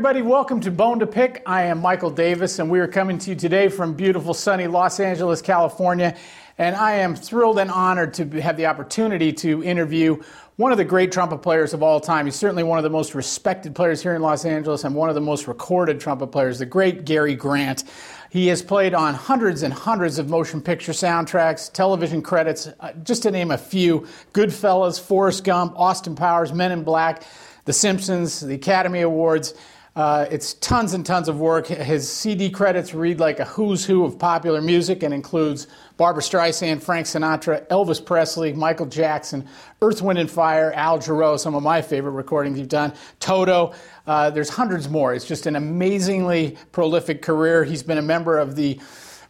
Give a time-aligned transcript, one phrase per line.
[0.00, 0.22] everybody.
[0.22, 1.42] Welcome to Bone to Pick.
[1.44, 4.98] I am Michael Davis, and we are coming to you today from beautiful, sunny Los
[4.98, 6.16] Angeles, California.
[6.56, 10.22] And I am thrilled and honored to have the opportunity to interview
[10.56, 12.24] one of the great trumpet players of all time.
[12.24, 15.14] He's certainly one of the most respected players here in Los Angeles and one of
[15.14, 17.84] the most recorded trumpet players, the great Gary Grant.
[18.30, 23.24] He has played on hundreds and hundreds of motion picture soundtracks, television credits, uh, just
[23.24, 27.22] to name a few Goodfellas, Forrest Gump, Austin Powers, Men in Black.
[27.66, 29.54] The Simpsons, the Academy Awards.
[29.96, 31.66] Uh, it's tons and tons of work.
[31.66, 36.80] His CD credits read like a who's who of popular music and includes Barbra Streisand,
[36.80, 39.48] Frank Sinatra, Elvis Presley, Michael Jackson,
[39.82, 43.74] Earth, Wind, and Fire, Al Jarreau, some of my favorite recordings you've done, Toto.
[44.06, 45.12] Uh, there's hundreds more.
[45.12, 47.64] It's just an amazingly prolific career.
[47.64, 48.80] He's been a member of the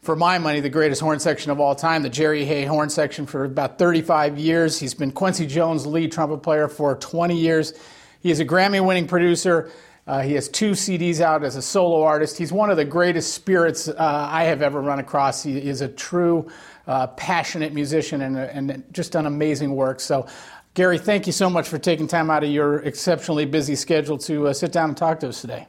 [0.02, 3.26] for my money, the greatest horn section of all time, the Jerry Hey horn section
[3.26, 4.78] for about 35 years.
[4.78, 7.74] He's been Quincy Jones' lead trumpet player for 20 years.
[8.20, 9.70] He is a Grammy winning producer.
[10.06, 12.38] Uh, he has two CDs out as a solo artist.
[12.38, 15.42] He's one of the greatest spirits uh, I have ever run across.
[15.42, 16.48] He is a true,
[16.86, 20.00] uh, passionate musician and, and just done amazing work.
[20.00, 20.26] So,
[20.74, 24.48] Gary, thank you so much for taking time out of your exceptionally busy schedule to
[24.48, 25.66] uh, sit down and talk to us today.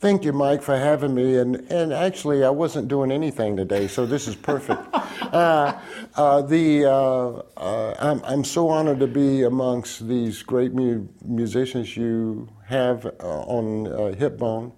[0.00, 1.38] Thank you, Mike, for having me.
[1.38, 4.80] And, and actually, I wasn't doing anything today, so this is perfect.
[4.94, 5.76] uh,
[6.14, 11.96] uh, the, uh, uh, I'm, I'm so honored to be amongst these great mu- musicians
[11.96, 14.70] you have uh, on uh, Hipbone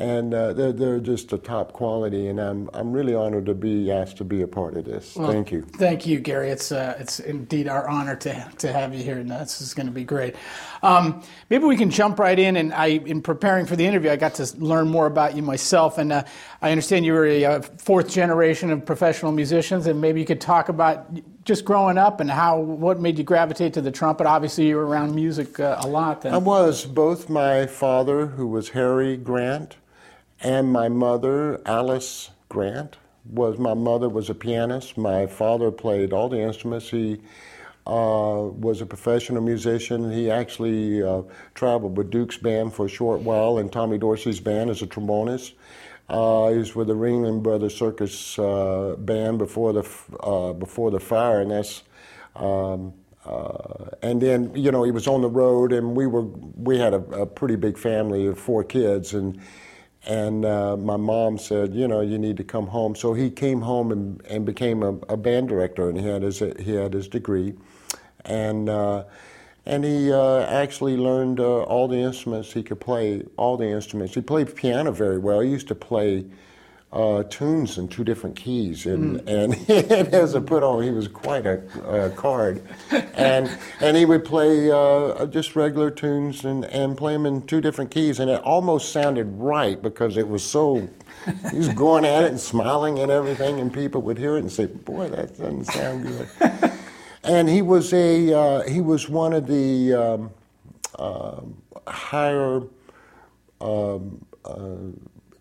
[0.00, 3.92] and uh, they're, they're just a top quality, and I'm, I'm really honored to be
[3.92, 5.14] asked to be a part of this.
[5.14, 5.60] Well, thank you.
[5.62, 6.48] Thank you, Gary.
[6.48, 9.86] It's, uh, it's indeed our honor to, to have you here, and this is going
[9.86, 10.36] to be great.
[10.82, 14.16] Um, maybe we can jump right in, and I, in preparing for the interview, I
[14.16, 16.24] got to learn more about you myself, and uh,
[16.62, 20.40] I understand you were a, a, fourth generation of professional musicians, and maybe you could
[20.40, 21.10] talk about
[21.44, 24.26] just growing up and how what made you gravitate to the trumpet.
[24.26, 26.22] Obviously, you were around music uh, a lot.
[26.22, 26.32] Then.
[26.32, 26.86] I was.
[26.86, 29.76] Both my father, who was Harry Grant,
[30.42, 34.96] and my mother, Alice Grant, was my mother was a pianist.
[34.96, 36.88] My father played all the instruments.
[36.90, 37.20] He
[37.86, 40.10] uh, was a professional musician.
[40.10, 41.22] He actually uh,
[41.54, 45.52] traveled with Duke's band for a short while and Tommy Dorsey's band as a trombonist.
[46.08, 49.88] Uh, he was with the Ringling Brothers Circus uh, band before the
[50.20, 51.82] uh, before the fire, and that's.
[52.36, 52.94] Um,
[53.26, 56.94] uh, and then you know he was on the road, and we were we had
[56.94, 59.38] a, a pretty big family of four kids, and
[60.06, 62.94] and uh, my mom said, you know, you need to come home.
[62.94, 66.38] So he came home and, and became a, a band director, and he had his
[66.38, 67.54] he had his degree,
[68.24, 69.04] and uh,
[69.66, 73.22] and he uh, actually learned uh, all the instruments he could play.
[73.36, 74.14] All the instruments.
[74.14, 75.40] He played piano very well.
[75.40, 76.24] He used to play
[76.92, 79.28] uh, tunes in two different keys, and mm.
[79.28, 79.70] and
[80.14, 82.62] as a put on, he was quite a, a card,
[83.14, 87.60] and and he would play uh, just regular tunes and and play them in two
[87.60, 90.88] different keys, and it almost sounded right because it was so.
[91.50, 94.50] He was going at it and smiling and everything, and people would hear it and
[94.50, 96.72] say, "Boy, that doesn't sound good."
[97.22, 100.30] and he was a uh, he was one of the um,
[100.98, 101.40] uh,
[101.86, 102.62] higher.
[103.60, 104.78] Um, uh,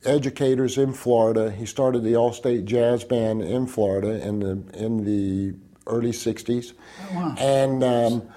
[0.06, 1.52] educators in Florida.
[1.52, 5.56] He started the All-State Jazz Band in Florida in the in the
[5.88, 6.74] early '60s,
[7.12, 7.36] oh, wow.
[7.38, 8.30] and um,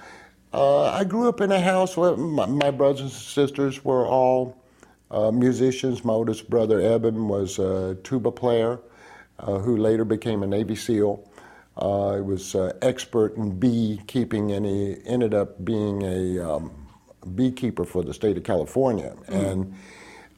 [0.53, 4.57] uh, I grew up in a house where my, my brothers and sisters were all
[5.11, 6.03] uh, musicians.
[6.03, 8.79] My oldest brother Eben was a tuba player,
[9.39, 11.27] uh, who later became a Navy SEAL.
[11.75, 16.71] Uh, he was uh, expert in beekeeping, and he ended up being a um,
[17.35, 19.15] beekeeper for the state of California.
[19.27, 19.51] Mm.
[19.51, 19.73] And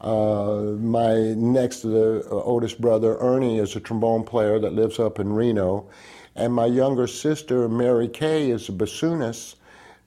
[0.00, 5.18] uh, my next the uh, oldest brother, Ernie, is a trombone player that lives up
[5.18, 5.88] in Reno.
[6.34, 9.54] And my younger sister, Mary Kay, is a bassoonist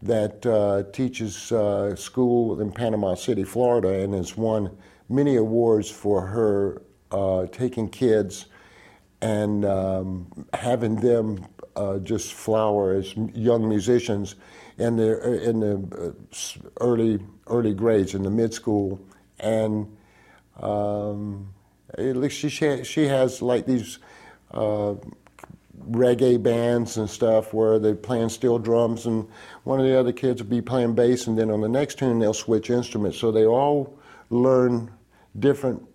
[0.04, 4.78] that uh, teaches uh, school in Panama City, Florida, and has won
[5.10, 6.82] many awards for her
[7.12, 8.46] uh, taking kids
[9.22, 11.46] and um, having them
[12.04, 14.36] just flower as young musicians
[14.78, 16.14] in the in the
[16.82, 19.00] early early grades in the mid school
[19.40, 19.98] and
[20.60, 21.54] um,
[22.30, 24.00] she she has like these
[24.52, 24.96] uh,
[25.92, 29.28] reggae bands and stuff where they're playing steel drums, and
[29.64, 32.20] one of the other kids will be playing bass, and then on the next tune
[32.20, 33.18] they'll switch instruments.
[33.18, 33.98] So they all
[34.30, 34.92] learn
[35.38, 35.86] different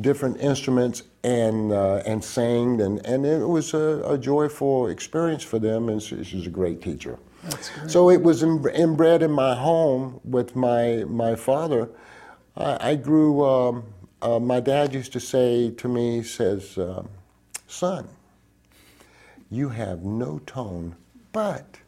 [0.00, 5.58] different instruments and uh, and sang, and, and it was a, a, joyful experience for
[5.58, 7.18] them, and she, she's a great teacher.
[7.88, 11.88] So it was inbred in my home with my my father
[12.56, 13.84] I, I grew, um,
[14.20, 17.04] uh, my dad used to say to me, he says, uh,
[17.66, 18.08] son,
[19.50, 20.96] you have no tone,
[21.32, 21.78] but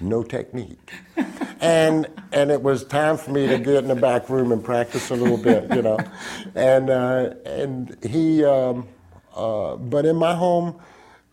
[0.00, 0.92] no technique.
[1.60, 5.10] and and it was time for me to get in the back room and practice
[5.10, 5.98] a little bit, you know.
[6.54, 8.88] And uh, and he, um,
[9.34, 10.80] uh, but in my home,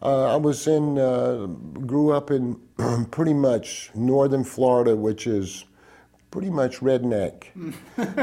[0.01, 1.45] uh, I was in, uh,
[1.85, 2.59] grew up in
[3.11, 5.63] pretty much northern Florida, which is
[6.33, 7.45] pretty much redneck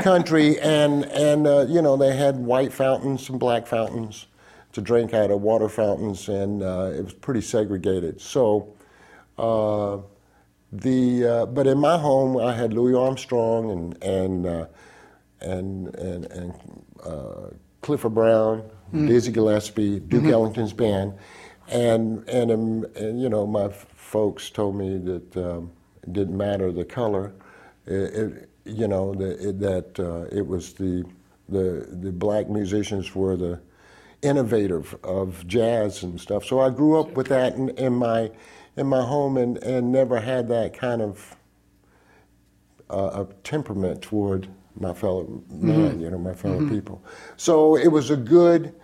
[0.02, 4.26] country, and and uh, you know they had white fountains and black fountains
[4.72, 8.20] to drink out of water fountains, and uh, it was pretty segregated.
[8.20, 8.74] So.
[10.72, 14.66] The uh, but in my home I had Louis Armstrong and and uh,
[15.40, 16.54] and and, and
[17.04, 18.62] uh, Clifford Brown,
[18.94, 19.08] mm.
[19.08, 20.32] Dizzy Gillespie, Duke mm-hmm.
[20.32, 21.14] Ellington's band,
[21.68, 25.72] and and, um, and, you know my f- folks told me that um,
[26.04, 27.32] it didn't matter the color,
[27.86, 31.04] it, it, you know the, it, that uh, it was the
[31.48, 33.60] the the black musicians were the
[34.22, 36.44] innovative of jazz and stuff.
[36.44, 38.30] So I grew up with that in, in my
[38.76, 41.36] in my home and, and never had that kind of
[42.88, 46.00] uh, temperament toward my fellow man, mm-hmm.
[46.00, 46.74] you know, my fellow mm-hmm.
[46.74, 47.02] people.
[47.36, 48.74] So it was a good,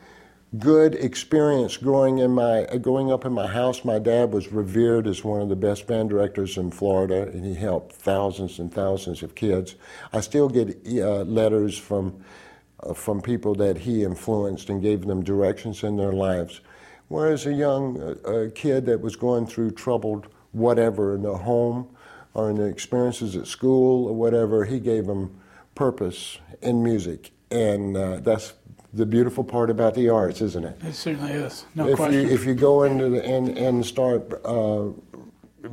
[0.59, 3.85] good experience growing in my growing up in my house.
[3.85, 7.55] My dad was revered as one of the best band directors in Florida, and he
[7.55, 9.75] helped thousands and thousands of kids.
[10.13, 12.23] I still get uh, letters from
[12.81, 16.61] uh, from people that he influenced and gave them directions in their lives.
[17.09, 21.89] Whereas a young uh, kid that was going through troubled whatever in the home
[22.35, 25.41] or in the experiences at school or whatever, he gave them
[25.75, 27.31] purpose in music.
[27.51, 28.55] And uh, that's
[28.97, 30.77] the beautiful part about the arts, isn't it?
[30.83, 31.67] It certainly is.
[31.75, 32.29] No if question.
[32.29, 34.89] You, if you go into the, and, and start uh,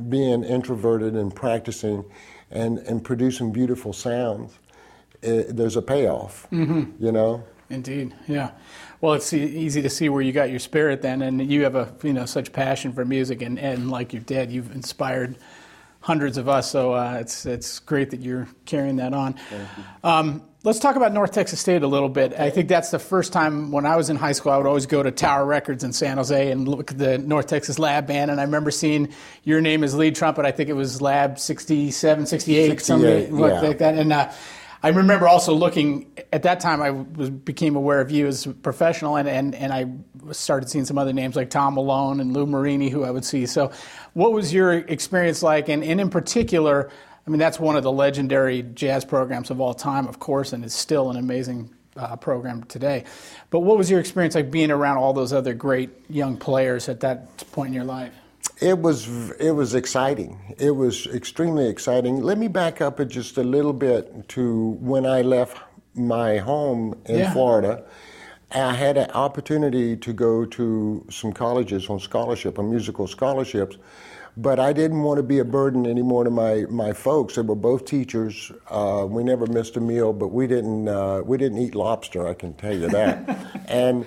[0.08, 2.04] being introverted and practicing
[2.50, 4.58] and, and producing beautiful sounds,
[5.22, 7.02] it, there's a payoff, mm-hmm.
[7.02, 7.44] you know?
[7.70, 8.50] Indeed, yeah.
[9.00, 11.94] Well, it's easy to see where you got your spirit then, and you have a
[12.02, 15.38] you know such passion for music, and, and like your dad, you've inspired
[16.00, 16.70] hundreds of us.
[16.70, 19.36] So uh, it's it's great that you're carrying that on.
[20.64, 22.32] Let's talk about North Texas State a little bit.
[22.40, 24.86] I think that's the first time when I was in high school, I would always
[24.86, 28.30] go to Tower Records in San Jose and look at the North Texas Lab Band.
[28.30, 29.10] And I remember seeing
[29.42, 30.46] your name as lead trumpet.
[30.46, 33.60] I think it was Lab 67, 68, 68 something yeah.
[33.60, 33.98] like that.
[33.98, 34.32] And uh,
[34.82, 36.80] I remember also looking at that time.
[36.80, 39.86] I was, became aware of you as a professional, and, and and I
[40.32, 43.46] started seeing some other names like Tom Malone and Lou Marini, who I would see.
[43.46, 43.70] So,
[44.12, 45.70] what was your experience like?
[45.70, 46.90] And, and in particular,
[47.26, 50.64] I mean, that's one of the legendary jazz programs of all time, of course, and
[50.64, 53.04] it's still an amazing uh, program today.
[53.50, 57.00] But what was your experience like being around all those other great young players at
[57.00, 58.12] that point in your life?
[58.60, 60.38] It was it was exciting.
[60.58, 62.22] It was extremely exciting.
[62.22, 65.58] Let me back up just a little bit to when I left
[65.94, 67.32] my home in yeah.
[67.32, 67.84] Florida.
[68.52, 73.76] I had an opportunity to go to some colleges on scholarship, on musical scholarships,
[74.36, 77.36] but I didn't want to be a burden anymore to my, my folks.
[77.36, 78.50] They were both teachers.
[78.68, 82.26] Uh, we never missed a meal, but we didn't uh, we didn't eat lobster.
[82.26, 83.64] I can tell you that.
[83.68, 84.06] and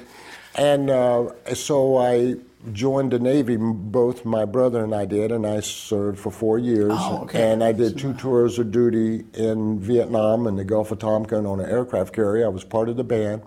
[0.56, 2.36] and uh, so I
[2.74, 3.56] joined the Navy.
[3.58, 6.94] Both my brother and I did, and I served for four years.
[6.94, 7.52] Oh, okay.
[7.52, 11.60] And I did two tours of duty in Vietnam and the Gulf of Tonkin on
[11.60, 12.46] an aircraft carrier.
[12.46, 13.44] I was part of the band,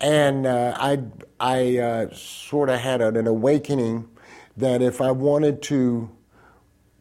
[0.00, 1.00] and uh, I
[1.40, 4.08] I uh, sort of had an, awakening
[4.56, 6.10] that if I wanted to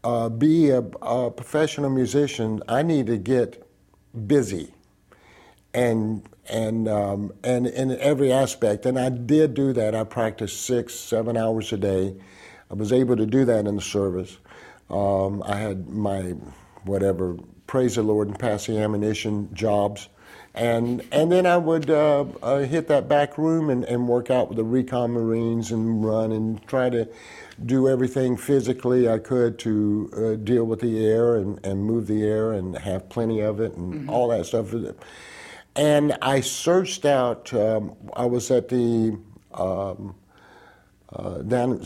[0.03, 3.67] uh, be a, a professional musician, I need to get
[4.27, 4.73] busy
[5.73, 8.85] and and um, and in every aspect.
[8.85, 9.95] And I did do that.
[9.95, 12.15] I practiced six, seven hours a day.
[12.69, 14.37] I was able to do that in the service.
[14.89, 16.35] Um, I had my
[16.83, 20.09] whatever praise the Lord and pass the ammunition jobs.
[20.53, 24.47] And, and then I would uh, uh, hit that back room and, and work out
[24.47, 27.09] with the recon Marines and run and try to
[27.63, 32.23] do everything physically I could to uh, deal with the air and, and move the
[32.23, 34.09] air and have plenty of it and mm-hmm.
[34.09, 34.73] all that stuff.
[35.75, 39.17] And I searched out, um, I was at the,
[39.53, 40.15] um,
[41.13, 41.83] uh, down,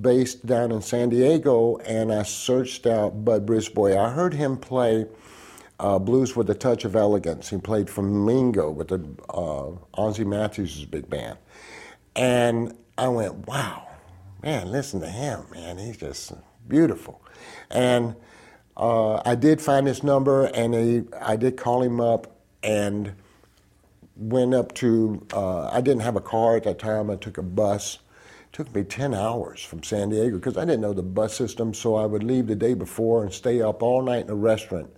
[0.00, 3.96] based down in San Diego, and I searched out Bud Brisbois.
[3.96, 5.06] I heard him play
[5.80, 7.50] uh, blues with a touch of elegance.
[7.50, 11.38] He played Flamingo with the uh, Ozzie Matthews' big band.
[12.16, 13.87] And I went, wow,
[14.42, 15.78] man, listen to him, man.
[15.78, 16.32] He's just
[16.66, 17.22] beautiful.
[17.70, 18.14] And
[18.76, 23.14] uh, I did find his number, and he, I did call him up and
[24.16, 27.42] went up to, uh, I didn't have a car at that time, I took a
[27.42, 27.98] bus.
[28.44, 31.74] It took me 10 hours from San Diego because I didn't know the bus system,
[31.74, 34.90] so I would leave the day before and stay up all night in a restaurant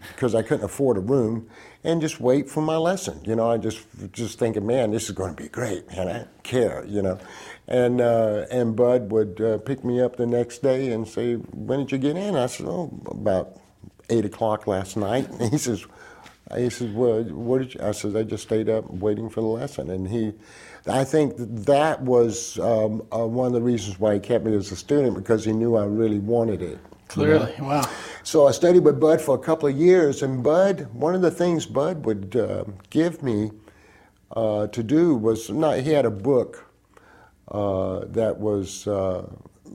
[0.00, 1.48] because I couldn't afford a room,
[1.84, 3.20] and just wait for my lesson.
[3.24, 6.08] You know, I just just thinking, man, this is going to be great, man.
[6.08, 7.18] I don't care, you know.
[7.68, 11.80] And uh, and Bud would uh, pick me up the next day and say, when
[11.80, 12.34] did you get in?
[12.34, 13.60] I said, oh, about
[14.08, 15.28] eight o'clock last night.
[15.28, 15.86] And he says,
[16.56, 17.80] he says, well, what did you?
[17.82, 19.90] I said, I just stayed up waiting for the lesson.
[19.90, 20.32] And he,
[20.86, 24.72] I think that was um, uh, one of the reasons why he kept me as
[24.72, 26.78] a student because he knew I really wanted it.
[27.08, 27.68] Clearly, you know?
[27.68, 27.90] wow.
[28.22, 31.30] So I studied with Bud for a couple of years, and Bud, one of the
[31.30, 33.50] things Bud would uh, give me
[34.32, 35.80] uh, to do was not.
[35.80, 36.67] He had a book
[37.50, 39.26] uh, that was uh,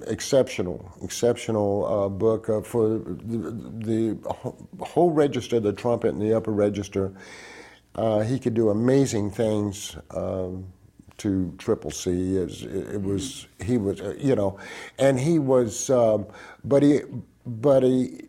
[0.08, 4.18] exceptional, exceptional uh, book uh, for the, the,
[4.84, 7.12] whole register, the trumpet and the upper register.
[8.26, 9.98] he could do amazing things.
[10.12, 10.66] Um,
[11.16, 12.38] to Triple C.
[12.38, 14.58] It, it was he was you know,
[14.98, 16.26] and he was, um,
[16.64, 17.02] but he
[17.46, 18.24] but he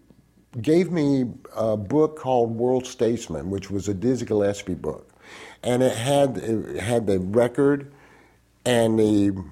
[0.61, 1.25] gave me
[1.57, 5.11] a book called World Statesman, which was a Dizzy Gillespie book,
[5.63, 7.94] and it had it had the record
[8.65, 9.45] and the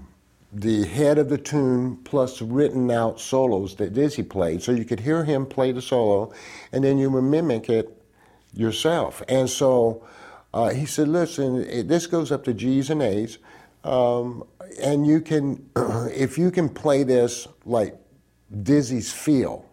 [0.52, 5.00] the head of the tune plus written out solos that Dizzy played, so you could
[5.00, 6.32] hear him play the solo,
[6.72, 8.02] and then you would mimic it
[8.52, 9.22] yourself.
[9.28, 10.06] And so
[10.52, 13.38] uh, he said, "Listen, it, this goes up to G's and A's."
[13.84, 14.44] Um,
[14.80, 17.96] and you can, if you can play this like
[18.62, 19.64] Dizzy's feel,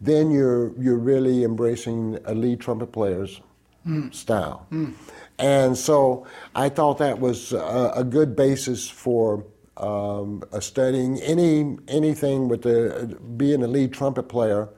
[0.00, 3.40] then you're you're really embracing a lead trumpet player's
[3.86, 4.12] mm.
[4.14, 4.66] style.
[4.70, 4.94] Mm.
[5.38, 9.44] And so I thought that was a, a good basis for
[9.76, 14.68] um, studying any anything with the being a lead trumpet player.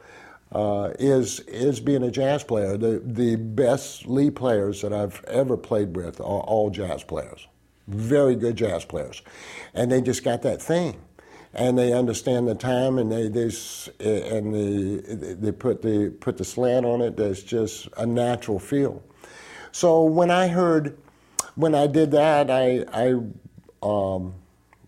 [0.53, 2.77] Uh, is is being a jazz player.
[2.77, 7.47] The the best lead players that I've ever played with are all jazz players,
[7.87, 9.23] very good jazz players,
[9.75, 11.01] and they just got that thing
[11.55, 16.45] and they understand the time and they this and they they put the put the
[16.45, 19.03] slant on it that's just a natural feel
[19.73, 20.97] so when i heard
[21.55, 23.15] when i did that i i
[23.83, 24.35] um,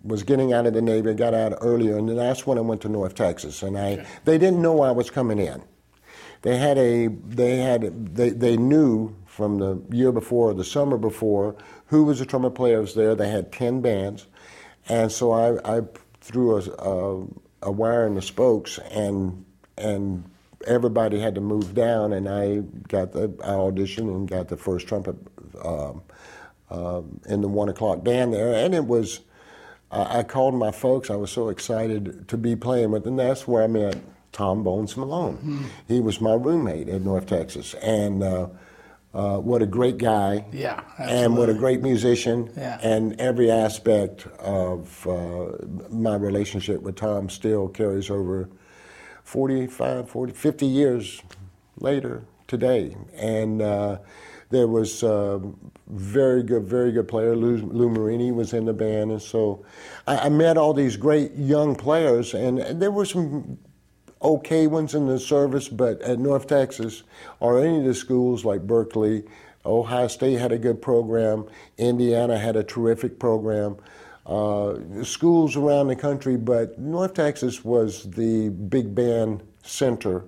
[0.05, 2.89] was getting out of the navy got out earlier and that's when i went to
[2.89, 4.07] north texas and i okay.
[4.25, 5.63] they didn't know i was coming in
[6.43, 10.99] they had a they had they, they knew from the year before or the summer
[10.99, 11.55] before
[11.87, 14.27] who was the trumpet players there they had 10 bands
[14.89, 15.83] and so i, I
[16.23, 17.27] threw a, a,
[17.63, 19.45] a wire in the spokes, and
[19.77, 20.25] and
[20.67, 24.87] everybody had to move down, and I got the I auditioned and got the first
[24.87, 25.17] trumpet
[25.65, 26.03] um,
[26.71, 29.21] uh, in the one o'clock band there, and it was.
[29.95, 31.11] I called my folks.
[31.11, 33.17] I was so excited to be playing with them.
[33.17, 33.99] That's where I met
[34.33, 35.37] Tom Bones Malone.
[35.37, 35.65] Mm-hmm.
[35.87, 38.49] He was my roommate at North Texas, and uh,
[39.15, 40.47] uh, what a great guy.
[40.53, 40.83] Yeah.
[40.99, 41.25] Absolutely.
[41.25, 42.51] And what a great musician.
[42.57, 42.79] Yeah.
[42.83, 48.49] And every aspect of uh, my relationship with Tom still carries over
[49.25, 51.23] 45, 40, 50 years
[51.79, 52.97] later today.
[53.15, 53.99] And uh,
[54.51, 55.41] there was a
[55.89, 57.35] very good, very good player.
[57.35, 59.11] Lou, Lou Marini was in the band.
[59.11, 59.65] And so
[60.07, 63.59] I, I met all these great young players, and, and there were some
[64.23, 67.03] okay ones in the service, but at North Texas
[67.41, 69.27] or any of the schools like Berklee,
[69.65, 71.47] Ohio State had a good program,
[71.79, 73.77] Indiana had a terrific program.
[74.25, 80.25] Uh, schools around the country, but North Texas was the big band center.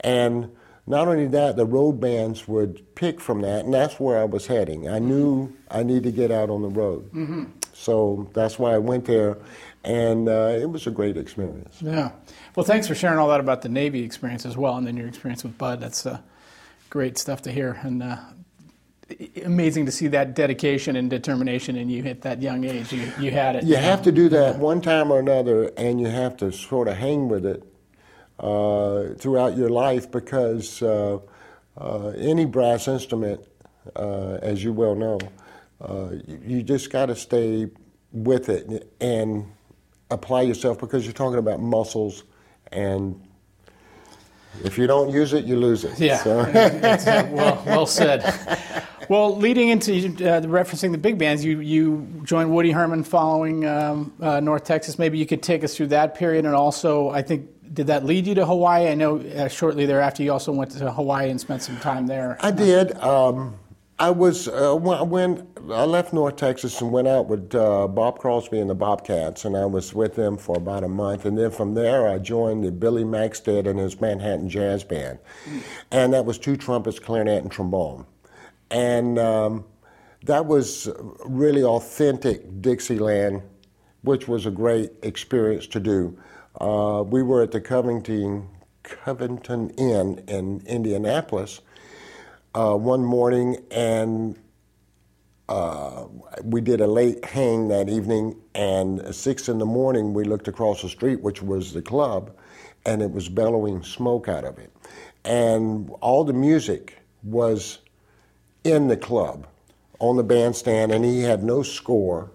[0.00, 0.50] And
[0.86, 4.46] not only that, the road bands would pick from that, and that's where I was
[4.46, 4.88] heading.
[4.88, 7.12] I knew I needed to get out on the road.
[7.12, 7.44] Mm-hmm.
[7.72, 9.38] So that's why I went there,
[9.84, 11.78] and uh, it was a great experience.
[11.80, 12.12] Yeah.
[12.54, 15.08] Well, thanks for sharing all that about the Navy experience as well, and then your
[15.08, 15.80] experience with Bud.
[15.80, 16.20] That's uh,
[16.90, 18.16] great stuff to hear, and uh,
[19.44, 22.92] amazing to see that dedication and determination and you at that young age.
[22.92, 23.64] You, you had it.
[23.64, 26.96] You have to do that one time or another, and you have to sort of
[26.96, 27.62] hang with it
[28.38, 31.18] uh, throughout your life because uh,
[31.78, 33.40] uh, any brass instrument,
[33.96, 35.18] uh, as you well know,
[36.26, 37.68] you, you just got to stay
[38.12, 39.46] with it and
[40.10, 42.24] apply yourself because you're talking about muscles
[42.72, 43.20] and
[44.64, 45.98] if you don't use it, you lose it.
[45.98, 46.40] Yeah, so.
[46.40, 48.22] uh, well, well said.
[49.10, 54.12] Well, leading into uh, referencing the big bands, you, you joined Woody Herman following um,
[54.20, 55.00] uh, North Texas.
[55.00, 58.28] Maybe you could take us through that period, and also, I think, did that lead
[58.28, 58.86] you to Hawaii?
[58.86, 62.38] I know uh, shortly thereafter you also went to Hawaii and spent some time there.
[62.38, 62.96] I did.
[62.98, 63.58] Um,
[63.98, 68.60] I was uh, when I left North Texas and went out with uh, Bob Crosby
[68.60, 71.24] and the Bobcats, and I was with them for about a month.
[71.24, 75.18] And then from there, I joined the Billy Maxted and his Manhattan Jazz Band,
[75.90, 78.06] and that was two trumpets, clarinet, and trombone.
[78.70, 79.64] And um,
[80.24, 80.88] that was
[81.24, 83.42] really authentic Dixieland,
[84.02, 86.18] which was a great experience to do.
[86.60, 88.48] Uh, we were at the Covington
[88.82, 91.60] Covington Inn in Indianapolis
[92.54, 94.36] uh, one morning, and
[95.48, 96.06] uh,
[96.42, 98.36] we did a late hang that evening.
[98.54, 102.32] And at six in the morning, we looked across the street, which was the club,
[102.86, 104.72] and it was bellowing smoke out of it.
[105.24, 107.78] And all the music was
[108.64, 109.46] in the club
[109.98, 112.30] on the bandstand, and he had no score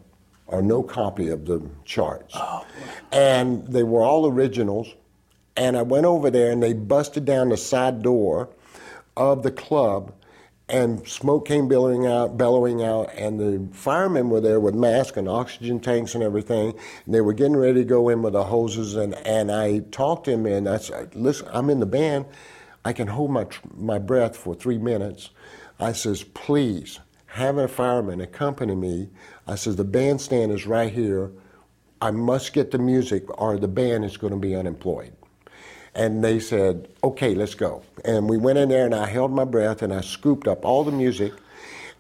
[0.48, 2.36] or no copy of the charts.
[2.38, 2.65] Oh,
[3.12, 4.94] and they were all originals.
[5.58, 8.50] And I went over there, and they busted down the side door
[9.15, 10.13] of the club,
[10.67, 15.29] and smoke came billowing out, bellowing out, and the firemen were there with masks and
[15.29, 16.74] oxygen tanks and everything.
[17.05, 20.25] And they were getting ready to go in with the hoses, and, and I talked
[20.25, 22.25] to him, and I said, "Listen, I'm in the band.
[22.84, 25.29] I can hold my my breath for three minutes."
[25.79, 27.00] I says, "Please."
[27.36, 29.10] Have a fireman accompany me.
[29.46, 31.32] I says, the bandstand is right here.
[32.01, 35.12] I must get the music or the band is going to be unemployed.
[35.94, 37.84] And they said, okay, let's go.
[38.05, 40.86] And we went in there and I held my breath and I scooped up all
[40.86, 41.34] the music.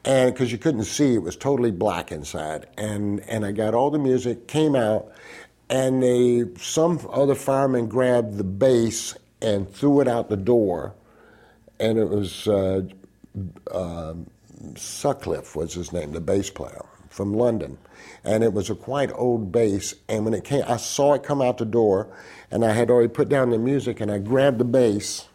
[0.05, 2.67] And because you couldn't see, it was totally black inside.
[2.77, 5.11] And, and I got all the music, came out,
[5.69, 10.93] and they, some other fireman grabbed the bass and threw it out the door.
[11.77, 12.83] And it was uh,
[13.71, 14.13] uh,
[14.75, 17.77] Sutcliffe was his name, the bass player from London.
[18.23, 19.93] And it was a quite old bass.
[20.09, 22.07] And when it came, I saw it come out the door,
[22.51, 25.27] and I had already put down the music, and I grabbed the bass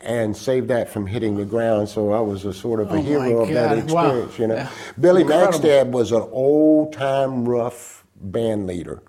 [0.00, 1.88] and saved that from hitting the ground.
[1.88, 4.42] So I was a sort of a Oh, hero of that experience, Wow.
[4.42, 4.54] you know.
[4.54, 4.70] Yeah.
[5.00, 5.50] Billy Incredible.
[5.52, 9.02] Maxted was an old time rough band leader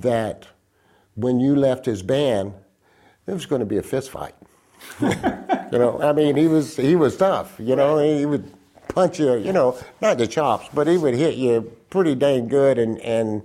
[0.00, 0.46] that
[1.14, 2.54] when you left his band,
[3.26, 4.34] there was going to be a fist fight.
[5.00, 7.54] You know, I mean, he was he was tough.
[7.58, 8.52] You know, he would
[8.88, 9.34] punch you.
[9.34, 13.42] You know, not the chops, but he would hit you pretty dang good and and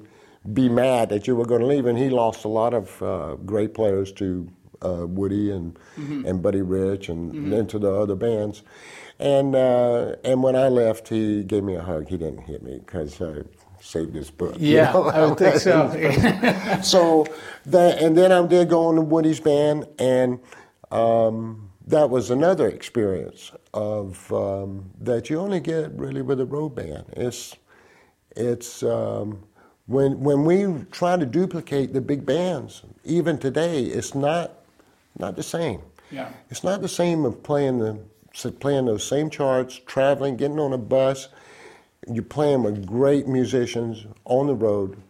[0.53, 1.86] be mad that you were going to leave.
[1.86, 4.48] And he lost a lot of uh, great players to
[4.84, 5.77] uh, Woody and
[6.25, 8.64] and Buddy Rich and then to the other bands.
[9.20, 12.07] And uh, and when I left, he gave me a hug.
[12.07, 13.42] He didn't hit me because I
[13.81, 15.05] saved his you Yeah, know?
[15.05, 15.90] I would think so.
[16.83, 17.25] so
[17.66, 20.40] that and then I did go on to Woody's band, and
[20.92, 26.70] um, that was another experience of um, that you only get really with a road
[26.70, 27.06] band.
[27.14, 27.56] It's
[28.36, 29.44] it's um,
[29.88, 34.52] when when we try to duplicate the big bands, even today, it's not
[35.18, 35.82] not the same.
[36.12, 36.30] Yeah.
[36.50, 38.00] It's not the same of playing the
[38.60, 41.30] playing those same charts, traveling, getting on a bus.
[42.08, 45.02] You're playing with great musicians on the road,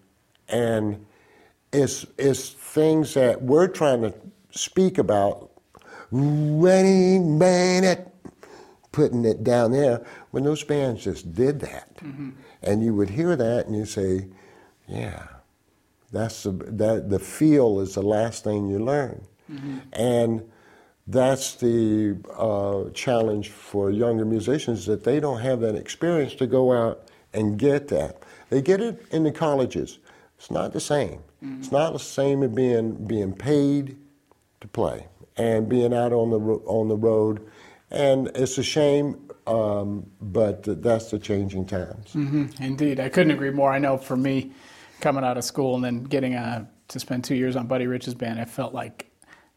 [0.48, 1.06] and
[1.74, 4.14] it's it's things that we're trying to
[4.52, 5.47] speak about.
[6.12, 8.14] Man, it,
[8.92, 12.30] putting it down there when those bands just did that, mm-hmm.
[12.64, 14.28] and you would hear that and you say,
[14.88, 15.28] yeah,
[16.12, 19.80] that's the, that the feel is the last thing you learn, mm-hmm.
[19.94, 20.50] and
[21.08, 26.72] that's the uh, challenge for younger musicians that they don't have that experience to go
[26.74, 28.24] out and get that.
[28.50, 30.00] They get it in the colleges.
[30.38, 31.20] It's not the same.
[31.44, 31.60] Mm-hmm.
[31.60, 33.98] It's not the same as being being paid
[34.62, 37.46] to play and being out on the on the road,
[37.92, 39.24] and it's a shame.
[39.46, 42.12] Um, but that's the changing times.
[42.14, 43.72] Mhm, Indeed, I couldn't agree more.
[43.72, 44.52] I know for me,
[45.00, 48.14] coming out of school and then getting uh to spend two years on Buddy Rich's
[48.14, 49.10] band, I felt like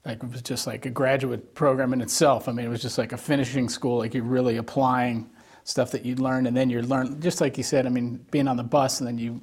[0.04, 2.48] like it was just like a graduate program in itself.
[2.48, 3.98] I mean, it was just like a finishing school.
[3.98, 5.28] Like you're really applying
[5.64, 7.84] stuff that you learned, and then you're learn just like you said.
[7.84, 9.40] I mean, being on the bus, and then you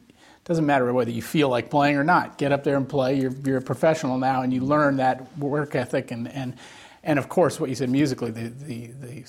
[0.48, 2.38] doesn't matter whether you feel like playing or not.
[2.38, 3.20] Get up there and play.
[3.20, 6.56] You're you're a professional now, and you learn that work ethic and and
[7.04, 9.26] and of course what you said musically, the the the,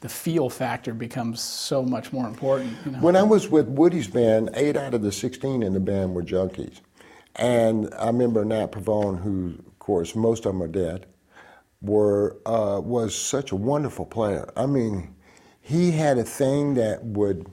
[0.00, 2.74] the feel factor becomes so much more important.
[2.84, 2.98] You know?
[3.00, 6.22] When I was with Woody's band, eight out of the 16 in the band were
[6.22, 6.80] junkies.
[7.36, 11.06] And I remember Nat Pavone, who, of course, most of them are dead,
[11.82, 14.50] were, uh, was such a wonderful player.
[14.56, 15.14] I mean,
[15.60, 17.50] he had a thing that would,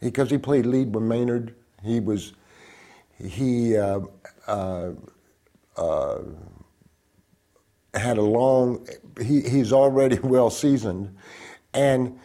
[0.00, 2.34] because he played lead with Maynard, he was,
[3.18, 4.00] he uh,
[4.46, 4.92] uh,
[5.76, 6.18] uh,
[7.94, 8.86] had a long,
[9.22, 11.16] he, he's already well seasoned.
[11.74, 12.18] And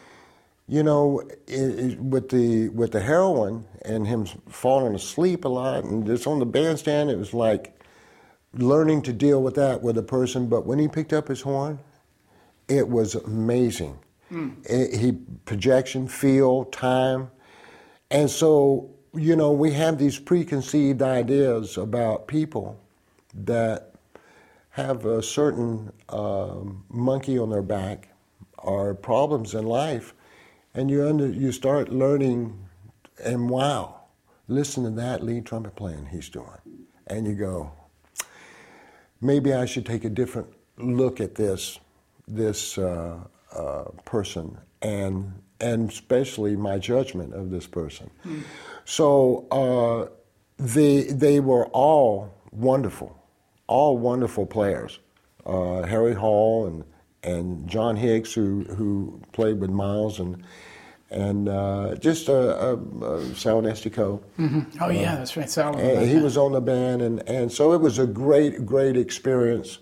[0.68, 5.84] you know, i i with the with the heroin and him falling asleep a lot,
[5.84, 7.78] and just on the bandstand, it was like
[8.54, 10.48] learning to deal with that with a person.
[10.48, 11.80] But when he picked up his horn,
[12.70, 14.00] it was amazing.
[14.64, 15.12] It- he
[15.46, 17.32] projection, feel, time,
[18.12, 22.80] and so you know we have these preconceived ideas about people
[23.34, 23.96] that
[24.72, 28.10] have a certain um, monkey on their back
[28.60, 30.14] or problems in life,
[30.74, 32.58] and you under, you start learning,
[33.24, 34.02] and wow,
[34.48, 36.48] listen to that lead trumpet playing he's doing,
[37.08, 37.72] and you go,
[39.20, 40.48] maybe I should take a different
[40.78, 41.80] look at this
[42.28, 43.20] this uh,
[43.54, 48.10] uh, person and and especially my judgment of this person.
[48.26, 48.44] Mm.
[48.86, 50.12] So uh,
[50.58, 53.16] they they were all wonderful,
[53.68, 55.00] all wonderful players.
[55.46, 56.84] Uh, Harry Hall and
[57.24, 60.44] and John Hicks, who who played with Miles and
[61.12, 62.78] and uh, just uh, uh,
[63.36, 64.22] Sal Nistico.
[64.40, 64.82] Mm-hmm.
[64.82, 65.78] Oh yeah, that's right, Sal.
[65.78, 69.80] he was on the band, and, and so it was a great great experience.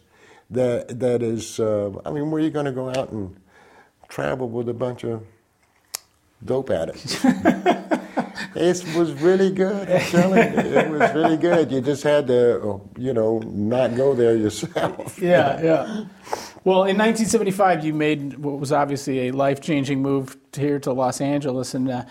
[0.50, 3.36] That that is, uh, I mean, where are you going to go out and
[4.08, 5.24] travel with a bunch of
[6.44, 7.24] dope addicts?
[7.24, 7.36] it
[8.56, 9.90] it was really good.
[9.90, 11.72] I'm telling you, it was really good.
[11.72, 15.20] You just had to, you know, not go there yourself.
[15.30, 16.06] Yeah, yeah.
[16.64, 21.22] Well, in 1975, you made what was obviously a life changing move here to Los
[21.22, 21.74] Angeles.
[21.74, 22.06] And uh,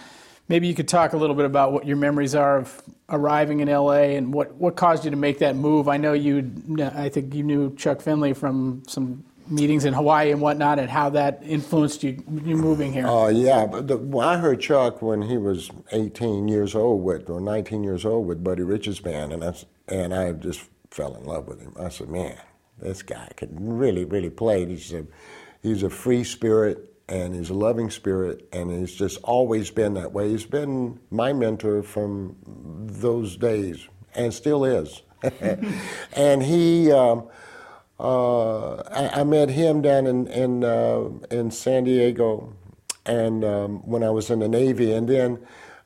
[0.48, 3.68] maybe you could talk a little bit about what your memories are of arriving in
[3.68, 5.88] LA and what, what caused you to make that move.
[5.88, 10.40] I know you, I think you knew Chuck Findley from some meetings in Hawaii and
[10.40, 13.06] whatnot, and how that influenced you, you moving here.
[13.06, 13.66] Oh, uh, yeah.
[13.66, 18.04] The, well, I heard Chuck when he was 18 years old with, or 19 years
[18.04, 19.54] old with Buddy Rich's band, and I,
[19.88, 21.74] and I just fell in love with him.
[21.78, 22.36] I said, man,
[22.80, 24.66] this guy can really, really play.
[24.66, 25.06] He's a,
[25.62, 30.12] he's a free spirit and he's a loving spirit, and he's just always been that
[30.12, 30.28] way.
[30.28, 32.36] He's been my mentor from
[32.86, 35.02] those days, and still is.
[36.12, 37.28] and he, um,
[38.00, 42.54] uh, I, I, met him down in in, uh, in San Diego,
[43.04, 45.40] and um, when I was in the Navy, and then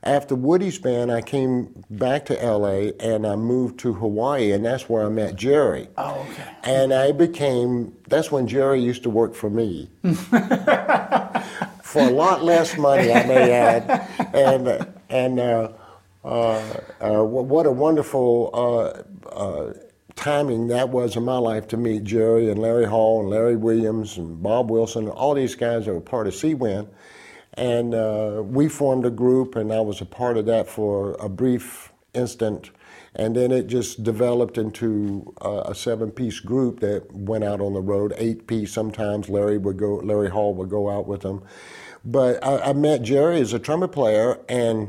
[0.05, 4.89] after Woody's band, I came back to LA and I moved to Hawaii, and that's
[4.89, 5.89] where I met Jerry.
[5.97, 6.57] Oh, okay.
[6.65, 9.91] And I became, that's when Jerry used to work for me.
[10.03, 14.09] for a lot less money, I may add.
[14.35, 15.69] And, and uh,
[16.25, 19.73] uh, uh, what a wonderful uh, uh,
[20.15, 24.19] timing that was in my life to meet Jerry and Larry Hall and Larry Williams
[24.19, 26.89] and Bob Wilson, and all these guys that were part of Seawind.
[27.55, 31.29] And uh, we formed a group, and I was a part of that for a
[31.29, 32.71] brief instant.
[33.15, 37.81] And then it just developed into uh, a seven-piece group that went out on the
[37.83, 38.15] road.
[38.17, 39.29] Eight-piece sometimes.
[39.29, 39.97] Larry would go.
[39.97, 41.43] Larry Hall would go out with them.
[42.05, 44.89] But I, I met Jerry as a trumpet player, and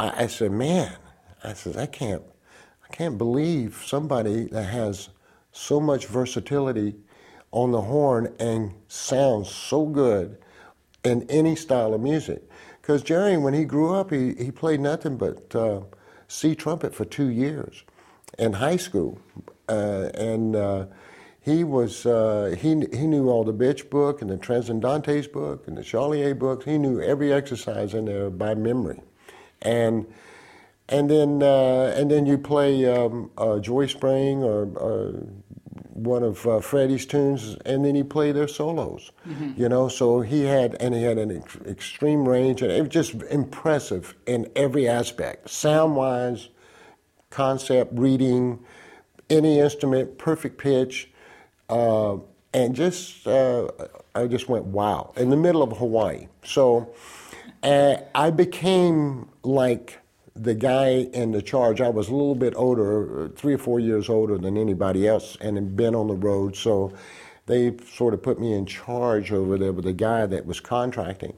[0.00, 0.96] I, I said, "Man,"
[1.44, 2.22] I said, "I can't,
[2.96, 5.08] can't believe somebody that has
[5.52, 6.94] so much versatility
[7.52, 10.38] on the horn and sounds so good."
[11.04, 12.42] in any style of music.
[12.80, 15.80] Because Jerry, when he grew up, he, he played nothing but uh,
[16.28, 17.84] C trumpet for two years
[18.38, 19.18] in high school.
[19.68, 20.86] Uh, and uh,
[21.40, 25.76] he was uh, he, he knew all the Bitsch book and the Transcendantes book and
[25.76, 26.64] the Charlier books.
[26.64, 29.00] He knew every exercise in there by memory.
[29.62, 30.06] And
[30.88, 35.26] and then uh, and then you play um, uh, Joy Spring or, or
[35.94, 39.12] one of uh, Freddie's tunes, and then he played their solos.
[39.26, 39.60] Mm-hmm.
[39.60, 42.90] You know, so he had and he had an ex- extreme range, and it was
[42.90, 46.48] just impressive in every aspect, sound wise,
[47.30, 48.58] concept, reading,
[49.30, 51.10] any instrument, perfect pitch,
[51.70, 52.16] uh,
[52.52, 53.68] and just uh,
[54.14, 56.28] I just went wow in the middle of Hawaii.
[56.44, 56.92] So
[57.62, 60.00] uh, I became like
[60.36, 64.08] the guy in the charge, I was a little bit older, three or four years
[64.08, 66.56] older than anybody else, and had been on the road.
[66.56, 66.92] So
[67.46, 71.34] they sort of put me in charge over there with the guy that was contracting.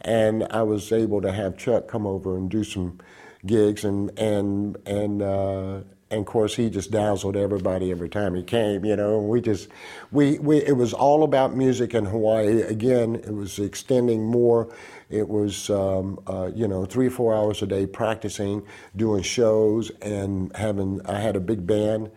[0.00, 3.00] And I was able to have Chuck come over and do some
[3.44, 5.80] gigs, and and and uh,
[6.10, 8.84] and of course he just dazzled everybody every time he came.
[8.84, 9.68] You know, we just
[10.12, 12.62] we we it was all about music in Hawaii.
[12.62, 14.72] Again, it was extending more
[15.10, 18.62] it was, um, uh, you know, three or four hours a day practicing,
[18.94, 21.00] doing shows, and having.
[21.06, 22.10] I had a big band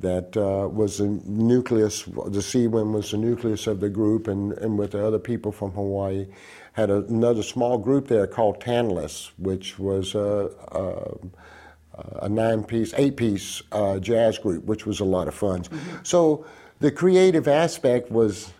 [0.00, 2.04] that uh, was the nucleus.
[2.04, 5.72] The Seawind was the nucleus of the group, and, and with the other people from
[5.72, 6.26] Hawaii,
[6.72, 13.62] had a, another small group there called Tantalus, which was a, a, a nine-piece, eight-piece
[13.72, 15.64] uh, jazz group, which was a lot of fun.
[15.64, 15.96] Mm-hmm.
[16.02, 16.46] So
[16.80, 18.52] the creative aspect was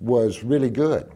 [0.00, 1.10] was really good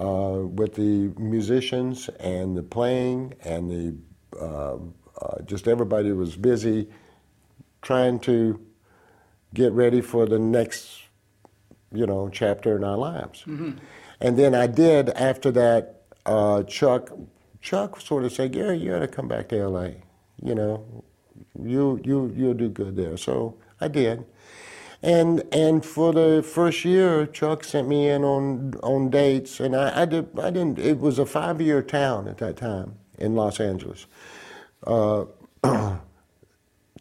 [0.00, 3.94] uh, with the musicians and the playing and the
[4.40, 4.76] uh,
[5.20, 6.88] uh, just everybody was busy
[7.82, 8.58] trying to
[9.52, 11.02] get ready for the next
[11.92, 13.40] you know chapter in our lives.
[13.40, 13.72] Mm-hmm.
[14.22, 15.96] And then I did after that.
[16.26, 17.10] Uh, Chuck
[17.60, 20.02] Chuck sort of said, "Gary, you ought to come back to L.A.
[20.42, 21.04] You know,
[21.62, 24.24] you you you'll do good there." So I did.
[25.02, 30.02] And and for the first year, Chuck sent me in on on dates, and I,
[30.02, 30.78] I did I didn't.
[30.78, 34.06] It was a five year town at that time in Los Angeles.
[34.86, 35.24] Uh,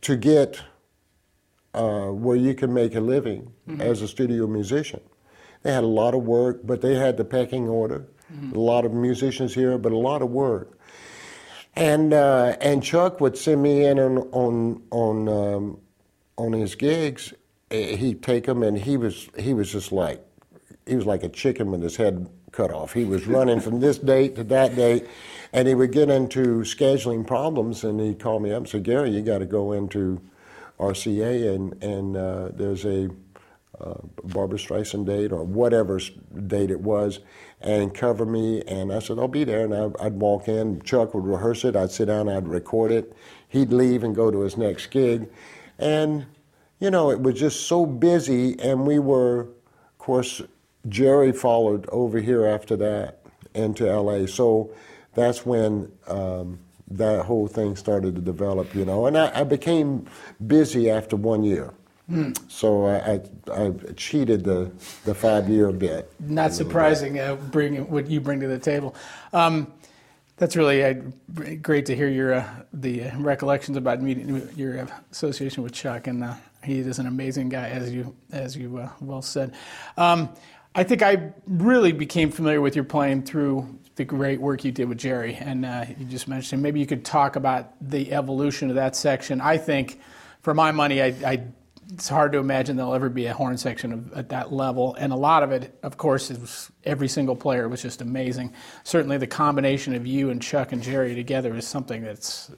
[0.02, 0.62] to get
[1.74, 3.82] uh, where you can make a living mm-hmm.
[3.82, 5.02] as a studio musician.
[5.64, 8.08] They had a lot of work, but they had the pecking order.
[8.34, 8.56] Mm-hmm.
[8.56, 10.80] A lot of musicians here, but a lot of work.
[11.76, 15.80] And uh, and Chuck would send me in on on on, um,
[16.38, 17.34] on his gigs.
[17.69, 20.25] He'd take and he was he was just like
[20.86, 22.93] he was like a chicken with his head cut off.
[22.93, 25.08] He was running from this date to that date,
[25.53, 27.84] and he would get into scheduling problems.
[27.84, 30.19] And he'd call me up and say, "Gary, you got to go into
[30.79, 33.10] RCA, and and uh, there's a
[33.79, 35.99] uh, Barbra Streisand date or whatever
[36.47, 37.19] date it was,
[37.62, 38.62] and cover me.
[38.67, 39.63] And I said, I'll be there.
[39.63, 40.82] And I, I'd walk in.
[40.82, 41.75] Chuck would rehearse it.
[41.75, 42.27] I'd sit down.
[42.29, 43.15] I'd record it.
[43.47, 45.29] He'd leave and go to his next gig,
[45.77, 46.25] and
[46.80, 48.60] you know it was just so busy.
[48.60, 50.42] And we were, of course,
[50.88, 53.20] Jerry followed over here after that
[53.54, 54.26] into LA.
[54.26, 54.72] So
[55.13, 55.92] that's when.
[56.08, 56.60] Um,
[56.92, 60.08] that whole thing started to develop, you know, and I, I became
[60.48, 61.72] busy after one year.
[62.10, 62.36] Mm.
[62.52, 63.22] So I,
[63.54, 64.72] I, I, cheated the,
[65.06, 66.12] the five year bit.
[66.20, 68.96] Not surprising, uh, bring what you bring to the table.
[69.32, 69.72] Um,
[70.38, 70.96] that's really uh,
[71.62, 76.34] great to hear your uh, the recollections about meeting, your association with Chuck, and uh,
[76.63, 79.54] he is an amazing guy, as you as you uh, well said.
[79.98, 80.30] Um,
[80.76, 84.88] I think I really became familiar with your playing through the great work you did
[84.88, 86.62] with Jerry, and uh, you just mentioned.
[86.62, 89.41] Maybe you could talk about the evolution of that section.
[89.41, 90.00] I think,
[90.41, 91.43] for my money, I, I
[91.93, 94.93] it's hard to imagine there'll ever be a horn section of, at that level.
[94.95, 98.54] And a lot of it, of course, is every single player was just amazing.
[98.84, 102.52] Certainly, the combination of you and Chuck and Jerry together is something that's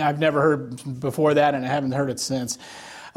[0.00, 2.58] I've never heard before that, and I haven't heard it since.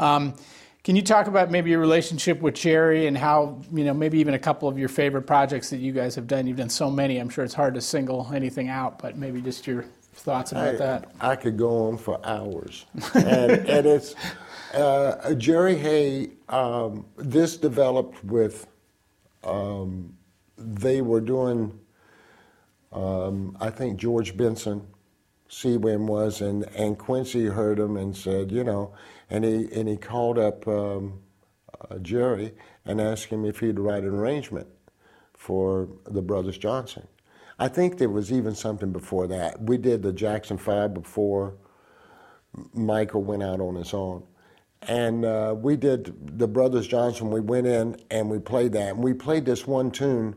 [0.00, 0.34] Um,
[0.82, 4.32] can you talk about maybe your relationship with Jerry and how, you know, maybe even
[4.32, 6.46] a couple of your favorite projects that you guys have done?
[6.46, 9.66] You've done so many, I'm sure it's hard to single anything out, but maybe just
[9.66, 9.84] your
[10.14, 11.12] thoughts about I, that.
[11.20, 12.86] I could go on for hours.
[13.14, 14.14] and, and it's
[14.72, 18.66] uh, Jerry Hey, um, this developed with,
[19.44, 20.14] um,
[20.56, 21.78] they were doing,
[22.90, 24.86] um, I think George Benson,
[25.50, 28.94] Seawind was, and, and Quincy heard him and said, you know,
[29.30, 31.20] and he, and he called up um,
[31.90, 32.52] uh, Jerry
[32.84, 34.66] and asked him if he'd write an arrangement
[35.34, 37.06] for the Brothers Johnson.
[37.58, 39.62] I think there was even something before that.
[39.62, 41.54] We did the Jackson Five before
[42.72, 44.24] Michael went out on his own.
[44.82, 47.30] And uh, we did the Brothers Johnson.
[47.30, 48.94] We went in and we played that.
[48.94, 50.34] And we played this one tune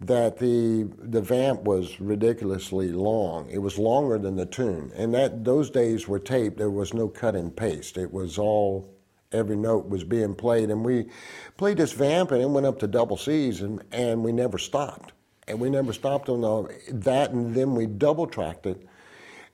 [0.00, 3.48] that the the vamp was ridiculously long.
[3.50, 4.92] It was longer than the tune.
[4.96, 6.58] And that those days were taped.
[6.58, 7.96] There was no cut and paste.
[7.96, 8.94] It was all
[9.32, 10.70] every note was being played.
[10.70, 11.06] And we
[11.56, 15.12] played this vamp and it went up to double C's and, and we never stopped.
[15.46, 18.86] And we never stopped on the, that and then we double tracked it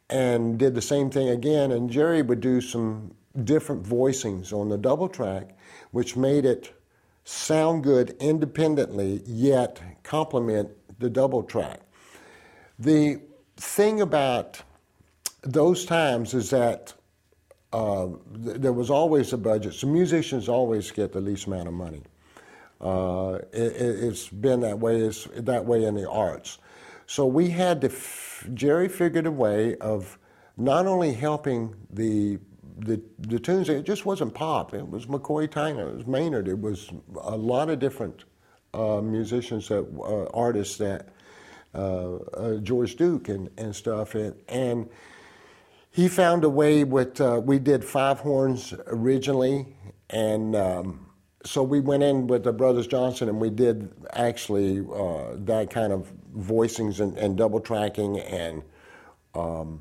[0.09, 1.73] and did the same thing again.
[1.73, 5.57] And Jerry would do some different voicings on the double track,
[5.91, 6.73] which made it
[7.31, 11.81] sound good independently, yet complement the double track.
[12.79, 13.21] The
[13.57, 14.61] thing about
[15.43, 16.93] those times is that
[17.73, 18.09] uh,
[18.45, 19.75] th- there was always a budget.
[19.75, 22.03] So musicians always get the least amount of money.
[22.81, 25.01] Uh, it, has been that way.
[25.01, 26.59] It's that way in the arts.
[27.07, 27.89] So we had to.
[27.89, 30.19] F- Jerry figured a way of
[30.57, 32.39] not only helping the
[32.81, 34.75] the, the tunes, it just wasn't pop.
[34.75, 36.91] It was McCoy Tyner, it was Maynard, it was
[37.23, 38.25] a lot of different
[38.75, 41.09] uh, musicians, that uh, artists that,
[41.75, 44.15] uh, uh George Duke and, and stuff.
[44.15, 44.89] And, and
[45.91, 49.77] he found a way with, uh, we did five horns originally,
[50.09, 51.11] and um,
[51.45, 55.93] so we went in with the Brothers Johnson and we did actually uh, that kind
[55.93, 58.63] of voicings and, and double tracking and
[59.35, 59.81] um,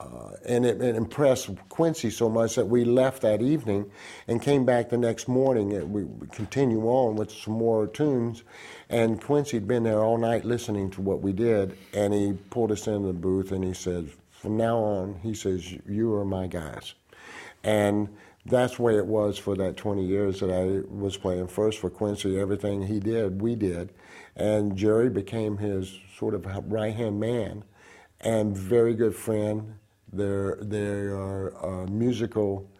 [0.00, 3.90] uh, and it, it, impressed Quincy so much that we left that evening
[4.26, 5.72] and came back the next morning.
[5.72, 8.42] And we, continue on with some more tunes.
[8.90, 11.76] And Quincy had been there all night listening to what we did.
[11.92, 15.72] And he pulled us into the booth and he said, From now on, he says,
[15.86, 16.94] You are my guys.
[17.62, 18.08] And
[18.46, 21.46] that's the way it was for that 20 years that I was playing.
[21.46, 23.92] First for Quincy, everything he did, we did.
[24.34, 27.64] And Jerry became his sort of right hand man
[28.20, 29.76] and very good friend
[30.16, 32.70] they're, they are uh, musical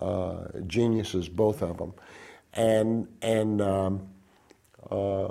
[0.00, 1.94] uh, geniuses, both of them.
[2.52, 4.08] And, and um,
[4.90, 5.28] uh,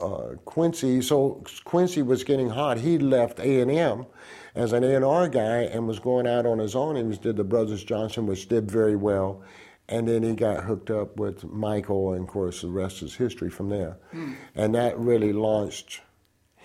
[0.00, 2.78] uh, Quincy, so Quincy was getting hot.
[2.78, 4.06] He left A&M
[4.54, 6.96] as an A&R guy and was going out on his own.
[6.96, 9.42] He did the Brothers Johnson, which did very well.
[9.88, 13.48] And then he got hooked up with Michael, and of course, the rest is history
[13.48, 13.96] from there.
[14.12, 14.34] Mm.
[14.54, 16.02] And that really launched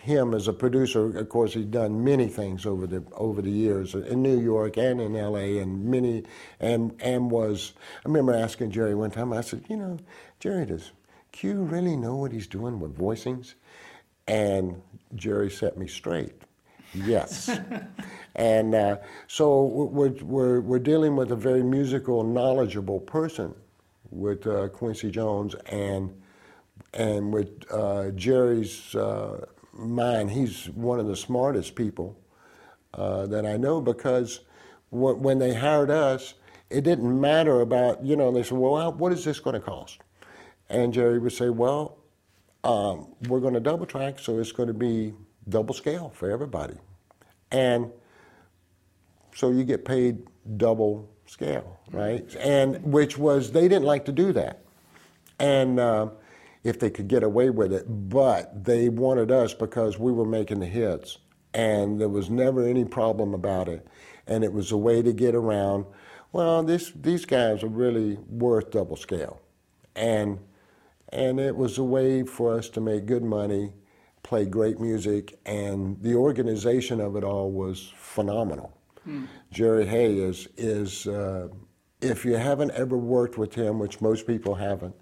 [0.03, 1.17] him as a producer.
[1.17, 4.99] Of course, he's done many things over the over the years in New York and
[4.99, 5.59] in L.A.
[5.59, 6.23] and many
[6.59, 7.73] and and was.
[8.05, 9.31] I remember asking Jerry one time.
[9.31, 9.97] I said, you know,
[10.41, 10.91] Jerry, does
[11.31, 13.53] Q really know what he's doing with voicings?
[14.27, 14.81] And
[15.15, 16.33] Jerry set me straight.
[16.93, 17.49] Yes.
[18.35, 23.55] and uh, so we're, we're, we're dealing with a very musical, knowledgeable person
[24.11, 26.13] with uh, Quincy Jones and
[26.93, 32.19] and with uh, Jerry's uh, mind, he's one of the smartest people
[32.93, 34.41] uh, that I know because
[34.91, 36.35] w- when they hired us,
[36.69, 39.99] it didn't matter about, you know, they said, well, what is this going to cost?
[40.69, 41.97] And Jerry would say, well,
[42.63, 45.13] um, we're going to double track, so it's going to be
[45.49, 46.75] double scale for everybody.
[47.51, 47.91] And
[49.35, 50.19] so you get paid
[50.57, 52.33] double scale, right?
[52.37, 54.61] And which was, they didn't like to do that.
[55.39, 56.09] And uh,
[56.63, 60.59] if they could get away with it, but they wanted us because we were making
[60.59, 61.17] the hits.
[61.53, 63.85] And there was never any problem about it.
[64.25, 65.85] And it was a way to get around,
[66.31, 69.41] well, this, these guys are really worth double scale.
[69.95, 70.39] And,
[71.09, 73.73] and it was a way for us to make good money,
[74.23, 78.75] play great music, and the organization of it all was phenomenal.
[79.03, 79.25] Hmm.
[79.51, 81.49] Jerry Hay is, is uh,
[82.01, 84.95] if you haven't ever worked with him, which most people haven't,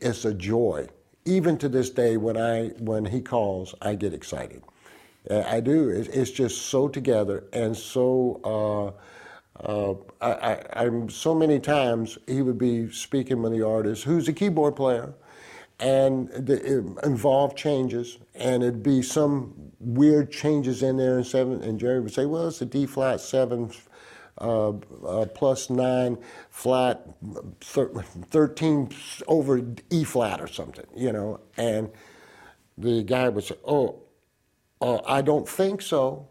[0.00, 0.88] it's a joy.
[1.24, 4.62] Even to this day, when I when he calls, I get excited.
[5.30, 5.88] I do.
[5.88, 8.40] It's just so together and so.
[8.44, 9.00] Uh,
[9.60, 14.32] uh, I, am so many times he would be speaking with the artist who's a
[14.32, 15.14] keyboard player,
[15.78, 21.16] and the involved changes, and it'd be some weird changes in there.
[21.16, 23.70] And seven, and Jerry would say, "Well, it's a D flat seven
[24.40, 26.18] uh, uh, plus nine
[26.50, 27.06] flat,
[27.60, 27.92] thir-
[28.30, 28.90] 13
[29.28, 31.40] over E flat or something, you know.
[31.56, 31.90] And
[32.76, 34.02] the guy would say, Oh,
[34.80, 36.28] uh, I don't think so.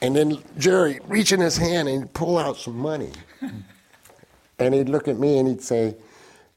[0.00, 3.12] And then Jerry reach in his hand and pull out some money.
[4.58, 5.96] and he'd look at me and he'd say,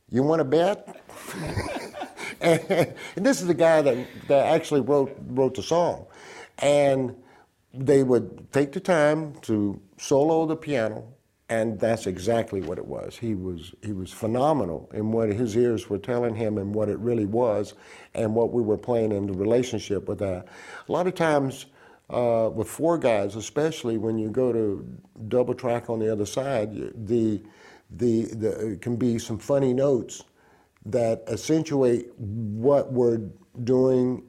[0.10, 1.02] You want to bet?
[2.42, 2.62] and,
[3.16, 6.06] and this is the guy that, that actually wrote, wrote the song.
[6.60, 7.16] And
[7.78, 11.14] they would take the time to solo the piano,
[11.50, 13.18] and that's exactly what it was.
[13.18, 17.00] He was he was phenomenal in what his ears were telling him and what it
[17.00, 17.74] really was,
[18.14, 20.48] and what we were playing in the relationship with that.
[20.88, 21.68] A lot of times.
[22.10, 24.88] Uh, with four guys, especially when you go to
[25.28, 26.74] double track on the other side,
[27.06, 27.44] the,
[27.90, 30.24] the, the, it can be some funny notes
[30.86, 33.20] that accentuate what we're
[33.66, 34.24] doing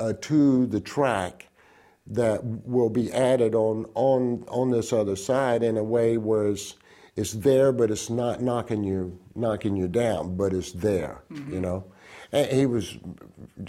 [0.00, 1.46] uh, to the track
[2.06, 6.74] that will be added on on on this other side in a way where it's,
[7.16, 11.22] it's there, but it's not knocking you knocking you down, but it's there.
[11.30, 11.54] Mm-hmm.
[11.54, 11.84] You know,
[12.32, 12.98] and he was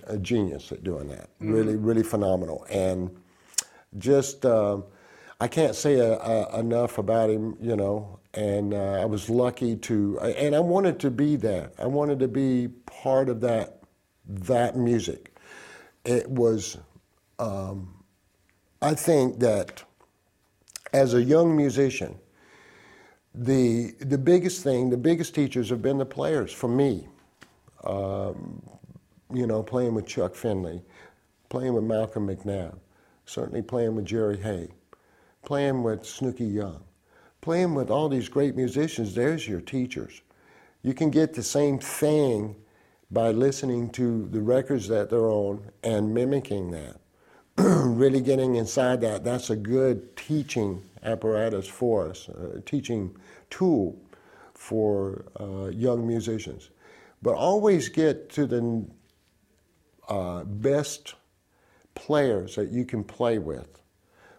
[0.08, 1.30] a genius at doing that.
[1.36, 1.54] Mm-hmm.
[1.54, 3.16] Really, really phenomenal, and
[3.98, 4.82] just uh,
[5.40, 7.58] I can't say a, a, enough about him.
[7.62, 11.74] You know, and uh, I was lucky to, and I wanted to be that.
[11.78, 13.84] I wanted to be part of that
[14.26, 15.36] that music.
[16.06, 16.78] It was.
[17.38, 18.01] Um,
[18.82, 19.84] I think that
[20.94, 22.18] as a young musician,
[23.36, 27.08] the, the biggest thing, the biggest teachers have been the players for me.
[27.84, 28.62] Um,
[29.34, 30.82] you know, playing with Chuck Findley,
[31.50, 32.78] playing with Malcolm McNab,
[33.26, 34.70] certainly playing with Jerry Hay,
[35.46, 36.84] playing with Snooky Young,
[37.42, 39.16] playing with all these great musicians.
[39.16, 40.22] There's your teachers.
[40.84, 42.56] You can get the same thing
[43.12, 47.01] by listening to the records that they're on and mimicking that.
[47.58, 53.16] really getting inside that, that's a good teaching apparatus for us, a teaching
[53.50, 53.98] tool
[54.54, 56.70] for uh, young musicians.
[57.22, 58.86] But always get to the
[60.08, 61.16] uh, best
[61.96, 63.82] players that you can play with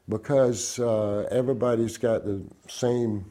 [0.08, 3.24] because uh, everybody's got the same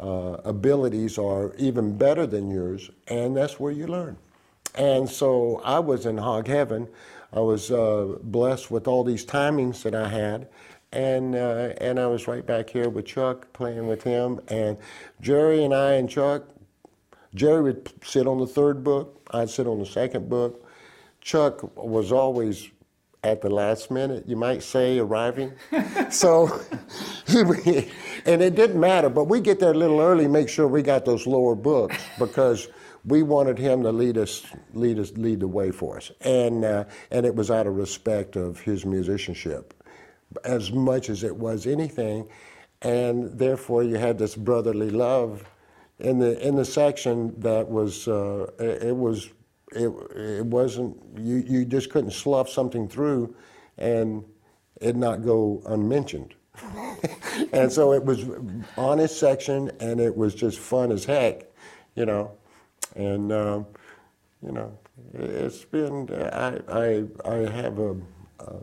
[0.00, 4.16] uh, abilities or even better than yours, and that's where you learn.
[4.74, 6.88] And so I was in hog heaven
[7.34, 10.48] I was uh, blessed with all these timings that I had.
[10.92, 14.40] And, uh, and I was right back here with Chuck, playing with him.
[14.46, 14.78] And
[15.20, 16.44] Jerry and I and Chuck,
[17.34, 20.64] Jerry would sit on the third book, I'd sit on the second book.
[21.20, 22.70] Chuck was always
[23.24, 25.52] at the last minute, you might say, arriving.
[26.10, 26.60] so,
[27.26, 31.04] and it didn't matter, but we get there a little early, make sure we got
[31.04, 32.68] those lower books because
[33.04, 36.84] we wanted him to lead us, lead us, lead the way for us, and uh,
[37.10, 39.74] and it was out of respect of his musicianship,
[40.44, 42.28] as much as it was anything,
[42.82, 45.44] and therefore you had this brotherly love,
[45.98, 49.30] in the in the section that was uh, it, was
[49.72, 53.34] it, it wasn't you you just couldn't slough something through
[53.78, 54.24] and
[54.80, 56.34] it not go unmentioned.
[57.52, 58.24] and so it was
[58.76, 61.44] honest section, and it was just fun as heck,
[61.96, 62.30] you know.
[62.94, 63.66] And um,
[64.44, 64.78] you know,
[65.12, 67.96] it's been I I I have a,
[68.40, 68.56] a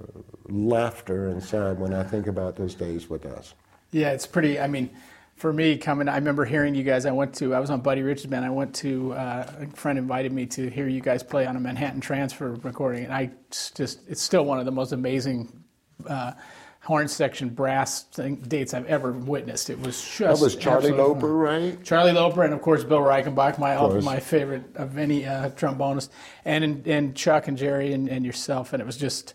[0.48, 3.54] laughter inside when I think about those days with us.
[3.92, 4.60] Yeah, it's pretty.
[4.60, 4.90] I mean,
[5.36, 7.06] for me coming, I remember hearing you guys.
[7.06, 7.54] I went to.
[7.54, 8.46] I was on Buddy Rich's band.
[8.46, 9.14] I went to.
[9.14, 13.06] Uh, a friend invited me to hear you guys play on a Manhattan Transfer recording,
[13.06, 14.08] and I just.
[14.08, 15.64] It's still one of the most amazing.
[16.08, 16.34] Uh,
[16.82, 19.70] horn section brass thing, dates I've ever witnessed.
[19.70, 21.82] It was just that was Charlie Loper, right?
[21.84, 26.10] Charlie Loper, and of course Bill Reichenbach, my my favorite of any uh, trombonist,
[26.44, 29.34] and and Chuck and Jerry and, and yourself, and it was just.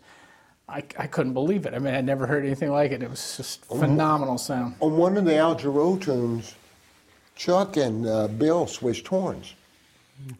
[0.69, 1.73] I, I couldn't believe it.
[1.73, 3.01] I mean, I'd never heard anything like it.
[3.01, 4.75] It was just phenomenal sound.
[4.81, 6.55] On one of the Al Jarreau tunes,
[7.37, 9.53] Chuck and uh, Bill switched horns.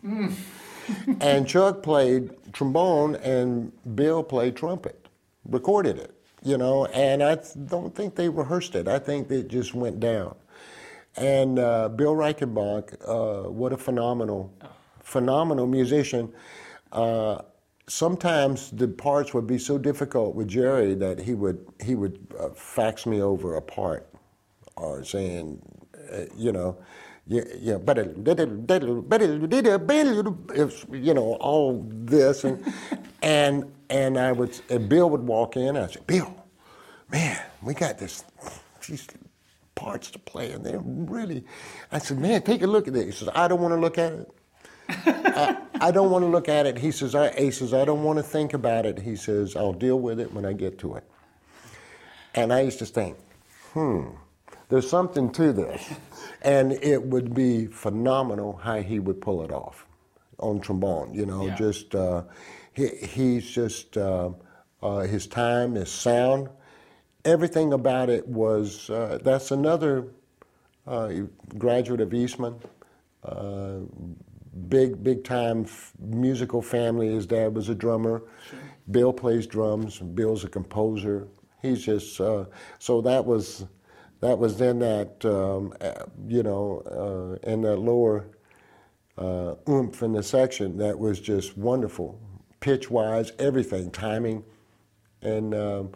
[0.06, 0.34] Mm.
[1.22, 5.08] and Chuck played trombone and Bill played trumpet,
[5.46, 6.17] recorded it
[6.48, 8.88] you know, and I don't think they rehearsed it.
[8.88, 10.34] I think it just went down.
[11.18, 14.54] And uh, Bill Reichenbach, uh, what a phenomenal,
[15.02, 16.32] phenomenal musician.
[16.94, 17.42] Uh,
[17.88, 22.50] sometimes the parts would be so difficult with Jerry that he would he would uh,
[22.50, 24.08] fax me over a part,
[24.78, 25.62] or saying,
[26.14, 26.78] uh, you know,
[27.26, 27.98] yeah, yeah, but
[30.94, 32.74] you know all this and
[33.22, 36.37] and and I would, and Bill would walk in, and I'd say, Bill,
[37.12, 38.24] man, we got this,
[38.88, 39.08] these
[39.76, 41.44] parts to play, and they're really,
[41.92, 43.06] I said, man, take a look at this.
[43.06, 44.32] He says, I don't want to look at it.
[44.90, 46.78] I, I, don't want to look at it.
[46.78, 49.00] He says, I, he says, I don't want to think about it.
[49.00, 51.04] He says, I'll deal with it when I get to it.
[52.34, 53.18] And I used to think,
[53.74, 54.08] hmm,
[54.70, 55.94] there's something to this.
[56.42, 59.86] And it would be phenomenal how he would pull it off
[60.40, 61.56] on trombone, you know, yeah.
[61.56, 61.94] just.
[61.94, 62.24] Uh,
[62.78, 64.30] he, he's just, uh,
[64.84, 66.48] uh, his time, his sound,
[67.28, 70.08] everything about it was, uh, that's another
[70.88, 71.12] uh,
[71.58, 72.56] graduate of Eastman.
[73.24, 73.80] Uh,
[74.70, 77.10] big, big time f- musical family.
[77.14, 78.24] His dad was a drummer.
[78.50, 78.60] Sure.
[78.90, 80.00] Bill plays drums.
[80.00, 81.28] Bill's a composer.
[81.62, 82.46] He's just, uh,
[82.80, 83.66] so that was,
[84.22, 85.74] that was then that, um,
[86.28, 88.30] you know, in that lower
[89.68, 92.20] oomph in the section that was just wonderful
[92.60, 94.44] pitch wise, everything, timing,
[95.22, 95.92] and um,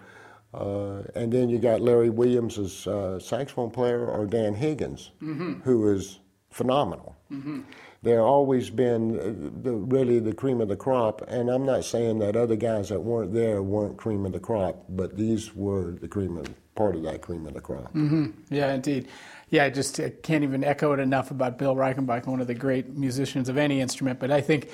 [0.54, 5.62] uh, and then you got Larry Williams as uh, saxophone player or Dan Higgins, mm-hmm.
[5.62, 7.16] who is phenomenal.
[7.32, 7.62] Mm-hmm.
[8.04, 12.20] They're always been uh, the, really the cream of the crop, and I'm not saying
[12.20, 16.08] that other guys that weren't there weren't cream of the crop, but these were the
[16.08, 17.94] cream of part of that cream of the crop.
[17.94, 18.32] Mm-hmm.
[18.50, 19.08] Yeah, indeed.
[19.50, 22.56] Yeah, I just I can't even echo it enough about Bill Reichenbach, one of the
[22.56, 24.20] great musicians of any instrument.
[24.20, 24.70] But I think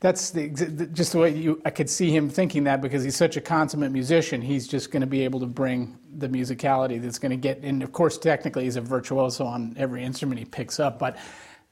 [0.00, 0.48] that's the,
[0.92, 3.92] just the way you, I could see him thinking that because he's such a consummate
[3.92, 4.42] musician.
[4.42, 7.82] He's just going to be able to bring the musicality that's going to get, and
[7.82, 11.16] of course, technically, he's a virtuoso on every instrument he picks up, but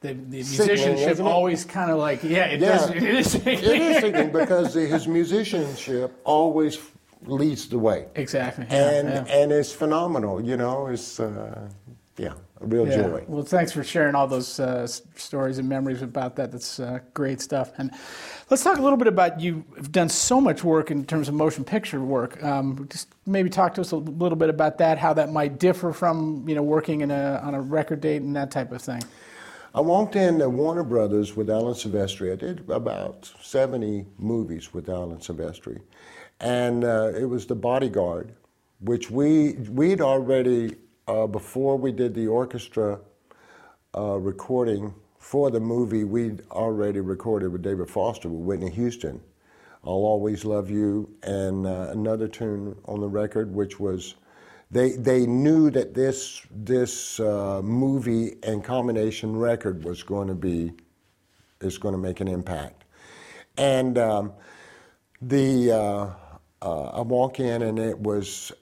[0.01, 2.79] the, the musicianship always kind of like, yeah, it, yeah.
[2.79, 3.35] Does, it is.
[3.35, 6.79] It is sickening because his musicianship always
[7.27, 8.07] leads the way.
[8.14, 8.66] Exactly.
[8.68, 9.35] And, yeah.
[9.35, 11.68] and it's phenomenal, you know, it's, uh,
[12.16, 12.96] yeah real yeah.
[12.96, 13.24] joy.
[13.26, 16.52] Well, thanks for sharing all those uh, stories and memories about that.
[16.52, 17.72] That's uh, great stuff.
[17.78, 17.90] And
[18.50, 21.64] let's talk a little bit about you've done so much work in terms of motion
[21.64, 22.42] picture work.
[22.42, 25.92] Um, just maybe talk to us a little bit about that, how that might differ
[25.92, 29.02] from you know working in a, on a record date and that type of thing.
[29.76, 32.32] I walked in at Warner Brothers with Alan Silvestri.
[32.32, 35.80] I did about 70 movies with Alan Silvestri.
[36.38, 38.34] And uh, it was The Bodyguard,
[38.78, 40.76] which we, we'd already
[41.07, 42.98] uh, before we did the orchestra
[43.96, 49.20] uh, recording for the movie, we'd already recorded with David Foster with Whitney Houston.
[49.84, 54.14] I'll Always Love You, and uh, another tune on the record, which was
[54.70, 60.72] they they knew that this this uh, movie and combination record was going to be
[61.61, 62.84] is going to make an impact,
[63.59, 64.32] and um,
[65.20, 66.11] the uh,
[66.62, 68.52] uh, I walk in and it was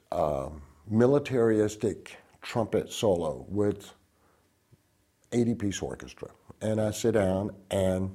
[0.90, 3.92] militaristic trumpet solo with
[5.32, 6.28] 80 piece orchestra.
[6.60, 8.14] And I sit down and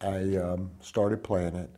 [0.00, 1.70] I um, started playing it.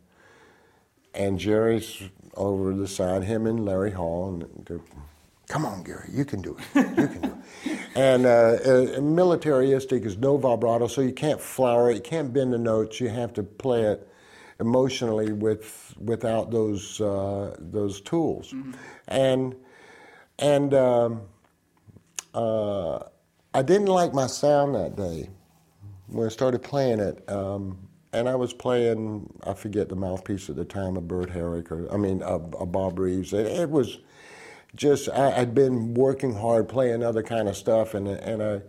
[1.13, 2.01] And Jerry's
[2.35, 4.79] over the side, him and Larry Hall, and they're,
[5.49, 6.75] come on, Gary, you can do it.
[6.75, 7.33] You can do it.
[7.93, 12.53] And uh, uh, militaristic is no vibrato, so you can't flower it, you can't bend
[12.53, 14.07] the notes, you have to play it
[14.61, 18.53] emotionally with without those uh, those tools.
[18.53, 18.71] Mm-hmm.
[19.09, 19.55] And
[20.39, 21.21] and um,
[22.33, 22.99] uh,
[23.53, 25.29] I didn't like my sound that day
[26.07, 27.29] when I started playing it.
[27.29, 31.71] Um, and I was playing, I forget the mouthpiece at the time, a Bert Herrick,
[31.71, 33.31] or I mean, a, a Bob Reeves.
[33.33, 33.99] It, it was
[34.75, 38.61] just, I, had been working hard playing other kind of stuff, and, and I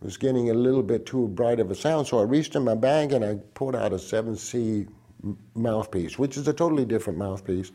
[0.00, 2.06] was getting a little bit too bright of a sound.
[2.06, 4.88] So I reached in my bag and I pulled out a 7C
[5.54, 7.72] mouthpiece, which is a totally different mouthpiece.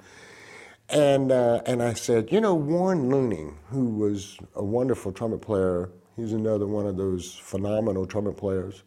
[0.92, 5.90] And, uh, and I said, you know, Warren Luening, who was a wonderful trumpet player,
[6.18, 8.84] he's another one of those phenomenal trumpet players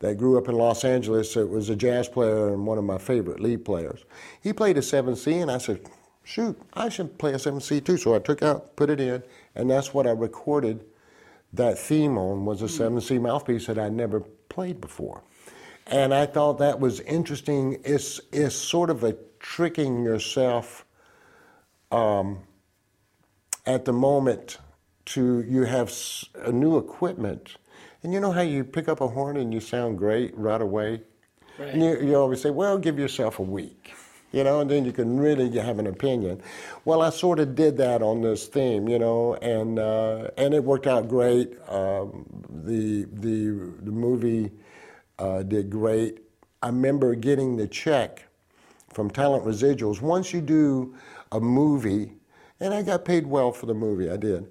[0.00, 1.36] that grew up in Los Angeles.
[1.38, 4.04] It was a jazz player and one of my favorite lead players.
[4.42, 5.88] He played a 7C, and I said,
[6.24, 7.96] shoot, I should play a 7C too.
[7.96, 9.22] So I took out, put it in,
[9.54, 10.84] and that's what I recorded
[11.54, 14.20] that theme on was a 7C mouthpiece that I'd never
[14.50, 15.22] played before.
[15.86, 17.80] And I thought that was interesting.
[17.82, 20.84] It's, it's sort of a tricking yourself
[21.90, 22.38] um,
[23.66, 24.58] at the moment
[25.06, 25.92] to, you have
[26.36, 27.56] a new equipment.
[28.02, 31.02] And you know how you pick up a horn and you sound great right away?
[31.58, 31.68] Right.
[31.68, 33.92] And you, you always say, well, give yourself a week
[34.32, 36.40] you know, and then you can really have an opinion.
[36.84, 40.62] Well, I sort of did that on this theme, you know, and uh, and it
[40.62, 41.56] worked out great.
[41.68, 44.50] Um, the the the movie
[45.18, 46.20] uh, did great.
[46.62, 48.26] I remember getting the check
[48.92, 50.00] from Talent Residuals.
[50.00, 50.94] Once you do
[51.32, 52.14] a movie,
[52.58, 54.50] and I got paid well for the movie, I did.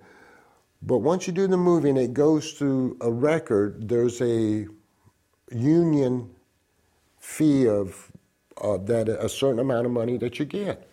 [0.82, 4.68] But once you do the movie and it goes through a record, there's a
[5.52, 6.30] union
[7.20, 8.12] fee of
[8.62, 10.88] uh, that a certain amount of money that you get.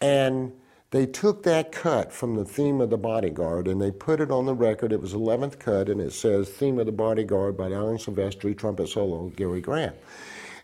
[0.00, 0.52] And
[0.90, 4.46] they took that cut from the theme of the bodyguard and they put it on
[4.46, 4.92] the record.
[4.92, 8.88] It was 11th cut and it says theme of the bodyguard by Alan Silvestri, trumpet
[8.88, 9.96] solo, Gary Grant.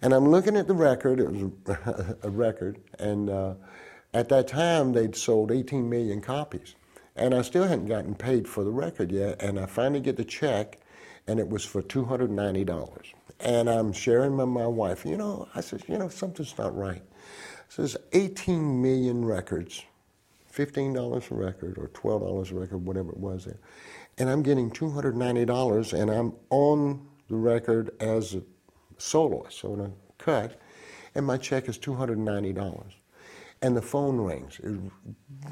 [0.03, 1.51] And I'm looking at the record, it was
[2.23, 3.55] a record, and uh,
[4.13, 6.75] at that time they'd sold 18 million copies.
[7.17, 10.25] And I still hadn't gotten paid for the record yet, and I finally get the
[10.25, 10.79] check,
[11.27, 13.13] and it was for $290.
[13.41, 17.03] And I'm sharing with my wife, you know, I said, you know, something's not right.
[17.69, 19.85] So there's 18 million records,
[20.53, 23.59] $15 a record or $12 a record, whatever it was there.
[24.17, 28.43] And I'm getting $290 and I'm on the record as a
[28.97, 30.61] soloist, so in a cut,
[31.15, 32.95] and my check is $290.
[33.63, 34.61] And the phone rings.
[34.63, 34.79] It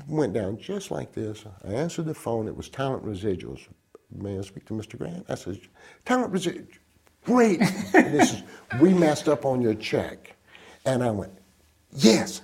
[0.07, 1.45] went down just like this.
[1.65, 2.47] I answered the phone.
[2.47, 3.67] It was Talent Residuals.
[4.13, 4.97] May I speak to Mr.
[4.97, 5.27] Grant?
[5.29, 5.59] I said,
[6.05, 6.79] Talent Residuals
[7.27, 7.59] great.
[7.93, 8.43] this is,
[8.81, 10.35] we messed up on your check.
[10.87, 11.33] And I went,
[11.93, 12.41] yes.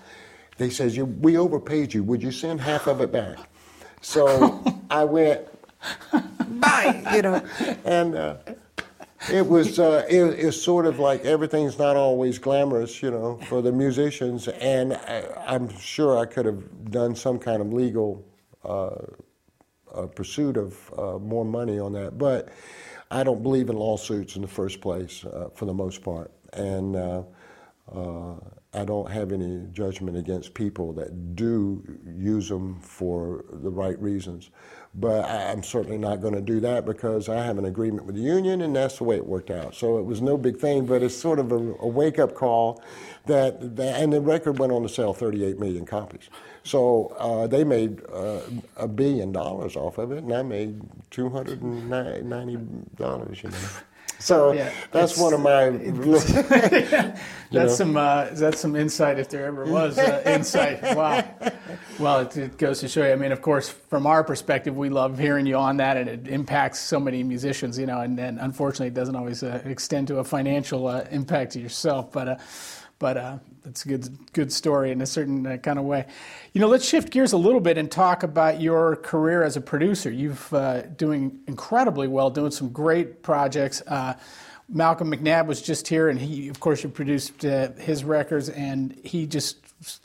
[0.58, 2.02] They says, we overpaid you.
[2.02, 3.38] Would you send half of it back?
[4.02, 5.46] So I went,
[6.60, 7.42] bye, you know.
[7.84, 8.36] And uh,
[9.30, 13.62] it was uh, it, it's sort of like everything's not always glamorous, you know, for
[13.62, 14.48] the musicians.
[14.48, 18.24] And I, am sure I could have done some kind of legal
[18.64, 18.90] uh,
[19.94, 22.48] uh pursuit of uh, more money on that, but
[23.10, 26.96] I don't believe in lawsuits in the first place, uh, for the most part, and
[26.96, 27.22] uh,
[28.74, 34.50] I don't have any judgment against people that do use them for the right reasons.
[34.94, 38.22] But I'm certainly not going to do that because I have an agreement with the
[38.22, 39.74] union, and that's the way it worked out.
[39.74, 42.82] So it was no big thing, but it's sort of a, a wake up call
[43.26, 46.28] that, that, and the record went on to sell 38 million copies.
[46.64, 48.40] So uh, they made uh,
[48.76, 52.56] a billion dollars off of it, and I made two hundred and ninety
[52.96, 53.42] dollars.
[53.42, 53.58] You know.
[54.22, 55.70] So yeah, that's one of my.
[55.70, 57.20] that's
[57.50, 57.66] know.
[57.66, 57.96] some.
[57.96, 60.80] Uh, that's some insight, if there ever was uh, insight.
[60.96, 61.24] Wow.
[61.98, 63.12] Well, it, it, goes to show you.
[63.12, 66.28] I mean, of course, from our perspective, we love hearing you on that, and it
[66.28, 67.76] impacts so many musicians.
[67.76, 71.52] You know, and, and unfortunately, it doesn't always uh, extend to a financial uh, impact
[71.52, 72.12] to yourself.
[72.12, 72.36] But uh,
[73.02, 76.06] but uh, it's a good, good story in a certain uh, kind of way.
[76.52, 79.60] You know, let's shift gears a little bit and talk about your career as a
[79.60, 80.08] producer.
[80.08, 83.82] You've uh, doing incredibly well, doing some great projects.
[83.88, 84.14] Uh,
[84.68, 88.96] Malcolm McNab was just here, and he, of course, you produced uh, his records, and
[89.02, 89.56] he just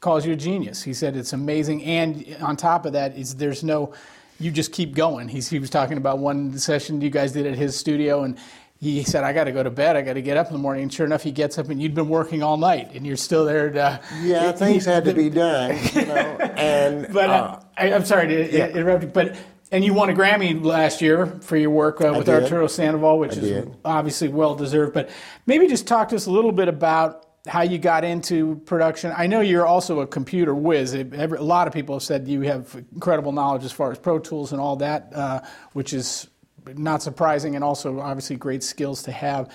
[0.02, 0.82] calls you a genius.
[0.82, 3.93] He said it's amazing, and on top of that, is there's no
[4.39, 5.28] you just keep going.
[5.28, 8.38] He's, he was talking about one session you guys did at his studio, and
[8.80, 9.95] he said, I got to go to bed.
[9.95, 10.84] I got to get up in the morning.
[10.84, 13.43] And sure enough, he gets up and you'd been working all night and you're still
[13.43, 13.71] there.
[13.71, 16.38] To, yeah, things had to be done, you know.
[16.57, 18.67] And, but uh, uh, I, am sorry to yeah.
[18.69, 19.36] interrupt you, but
[19.71, 23.34] and you won a Grammy last year for your work uh, with Arturo Sandoval, which
[23.34, 23.78] I is did.
[23.86, 24.93] obviously well deserved.
[24.93, 25.09] But
[25.45, 29.13] maybe just talk to us a little bit about how you got into production.
[29.15, 30.93] I know you're also a computer whiz.
[30.93, 34.51] A lot of people have said you have incredible knowledge as far as Pro Tools
[34.51, 35.41] and all that, uh,
[35.73, 36.28] which is
[36.76, 39.51] not surprising, and also obviously great skills to have.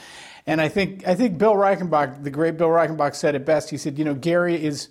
[0.47, 3.71] And I think I think Bill Reichenbach, the great Bill Reichenbach, said it best.
[3.71, 4.89] He said, you know, Gary is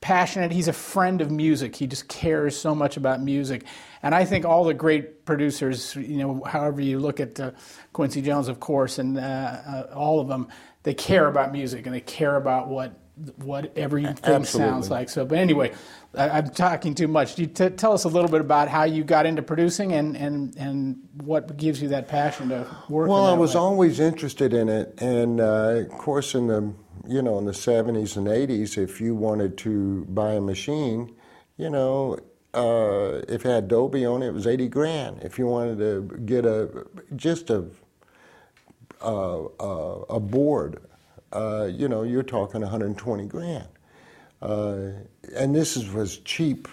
[0.00, 0.52] passionate.
[0.52, 1.74] He's a friend of music.
[1.74, 3.64] He just cares so much about music.
[4.02, 7.50] And I think all the great producers, you know, however you look at uh,
[7.92, 10.48] Quincy Jones, of course, and uh, uh, all of them,
[10.84, 12.92] they care about music and they care about what
[13.36, 14.44] what everything Absolutely.
[14.44, 15.08] sounds like.
[15.08, 15.72] So, but anyway,
[16.14, 17.38] I, am talking too much.
[17.38, 20.54] You t- tell us a little bit about how you got into producing and and
[20.56, 23.08] and what gives you that passion to work?
[23.08, 23.60] Well, I was way?
[23.60, 26.72] always interested in it, and uh, of course, in the
[27.06, 31.14] you know in the '70s and '80s, if you wanted to buy a machine,
[31.56, 32.18] you know.
[32.54, 35.22] Uh, if it had Dolby on it, it was 80 grand.
[35.22, 37.66] If you wanted to get a just a
[39.02, 40.80] uh, uh, a board,
[41.32, 43.68] uh, you know, you're talking 120 grand.
[44.42, 44.90] Uh,
[45.34, 46.68] and this is, was cheap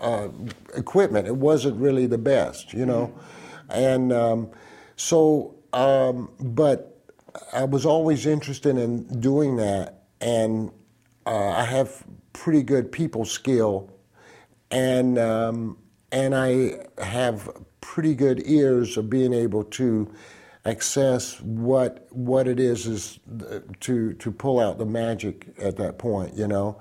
[0.00, 0.28] uh,
[0.76, 1.26] equipment.
[1.26, 3.12] It wasn't really the best, you know.
[3.68, 4.50] And um,
[4.96, 6.98] so, um, but
[7.52, 10.70] I was always interested in doing that, and
[11.26, 13.90] uh, I have pretty good people skill,
[14.70, 15.76] and um,
[16.10, 20.10] and I have pretty good ears of being able to
[20.64, 23.20] access what what it is is
[23.80, 26.78] to to pull out the magic at that point, you know,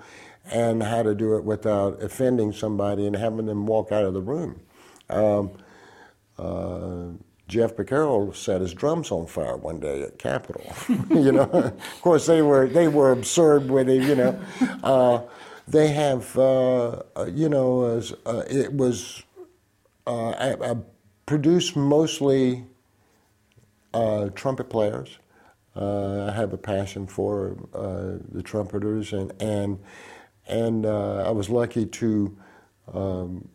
[0.51, 4.21] and how to do it without offending somebody and having them walk out of the
[4.21, 4.59] room.
[5.09, 5.51] Um,
[6.37, 7.17] uh,
[7.47, 10.73] Jeff Becerra set his drums on fire one day at Capitol.
[11.09, 14.03] you know, of course they were they were absurd with it.
[14.03, 14.39] You know,
[14.83, 15.21] uh,
[15.67, 19.23] they have uh, uh you know uh, it was
[20.05, 20.75] uh,
[21.25, 22.65] produced mostly
[23.97, 25.17] uh, trumpet players.
[25.75, 29.79] Uh, I have a passion for uh, the trumpeters, and and
[30.47, 32.37] and uh, I was lucky to
[32.93, 33.47] um,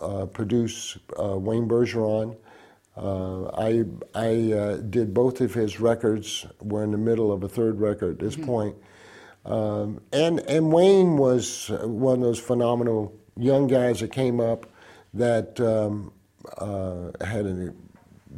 [0.00, 2.36] uh, produce uh, Wayne Bergeron.
[2.96, 6.46] I I did both of his records.
[6.60, 8.46] We're in the middle of a third record at this mm-hmm.
[8.46, 8.76] point.
[9.44, 14.66] Um, and and Wayne was one of those phenomenal young guys that came up
[15.14, 16.12] that um,
[17.20, 17.87] had an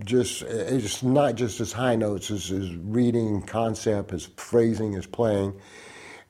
[0.04, 5.58] just it's not just his high notes, his, his reading concept, his phrasing, his playing.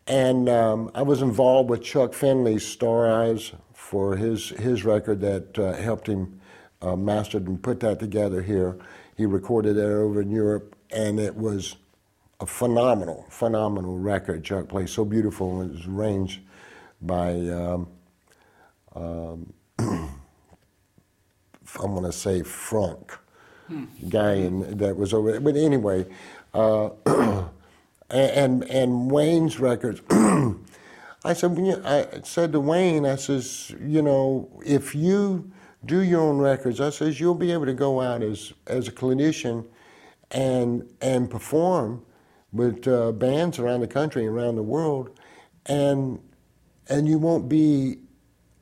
[0.06, 5.58] And um, I was involved with Chuck Findley's Star Eyes for his his record that
[5.58, 6.40] uh, helped him
[6.82, 8.78] uh, master and put that together here.
[9.16, 11.76] He recorded it over in Europe, and it was
[12.40, 14.44] a phenomenal, phenomenal record.
[14.44, 15.60] Chuck played so beautiful.
[15.60, 16.40] and It was arranged
[17.02, 17.32] by.
[17.32, 17.88] Um,
[18.94, 20.10] um, I'm
[21.94, 23.16] going to say Franck
[24.08, 25.38] guy in, that was over.
[25.40, 26.06] But anyway,
[26.54, 26.90] uh,
[28.10, 30.00] and and Wayne's records.
[31.22, 35.50] I said, I said to Wayne, I says, you know, if you
[35.84, 38.92] do your own records, I says you'll be able to go out as as a
[38.92, 39.66] clinician
[40.30, 42.04] and and perform
[42.52, 45.18] with uh, bands around the country and around the world,
[45.66, 46.18] and
[46.88, 47.98] and you won't be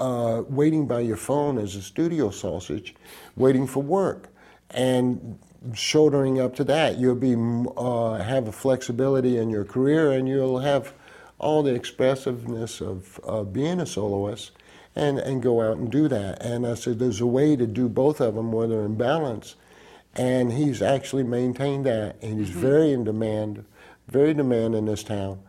[0.00, 2.94] uh, waiting by your phone as a studio sausage,
[3.36, 4.30] waiting for work
[4.70, 5.38] and
[5.74, 7.34] shouldering up to that, you'll be
[7.76, 10.92] uh, have a flexibility in your career, and you'll have
[11.38, 14.52] all the expressiveness of uh, being a soloist,
[14.94, 16.42] and and go out and do that.
[16.42, 19.56] And I said, there's a way to do both of them where they're in balance,
[20.14, 22.60] and he's actually maintained that, and he's mm-hmm.
[22.60, 23.64] very in demand,
[24.08, 25.40] very demand in this town.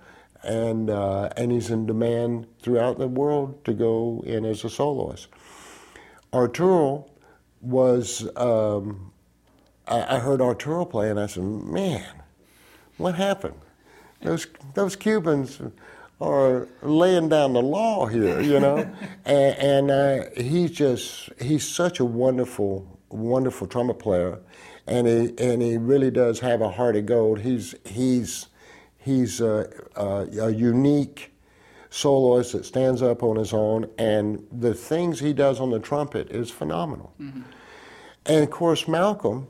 [0.42, 5.28] And uh, and he's in demand throughout the world to go in as a soloist.
[6.32, 7.10] Arturo
[7.62, 9.12] was um,
[9.88, 12.06] I, I, heard Arturo play, and I said, "Man,
[12.98, 13.56] what happened?
[14.22, 15.62] Those those Cubans
[16.22, 18.78] are laying down the law here, you know."
[19.26, 24.40] and, and uh, he's just he's such a wonderful wonderful trumpet player,
[24.88, 27.42] and he and he really does have a heart of gold.
[27.42, 28.48] He's he's
[28.98, 31.29] he's a, a, a unique
[31.90, 36.30] soloist that stands up on his own, and the things he does on the trumpet
[36.30, 37.14] is phenomenal.
[37.20, 37.42] Mm-hmm.
[38.26, 39.48] And of course, Malcolm,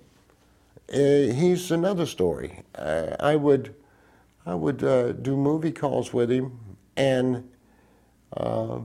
[0.94, 2.64] uh, he's another story.
[2.76, 3.76] Uh, I would,
[4.46, 6.60] I would uh, do movie calls with him,
[6.96, 7.50] and
[8.36, 8.80] uh,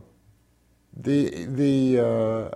[0.96, 2.50] the the uh,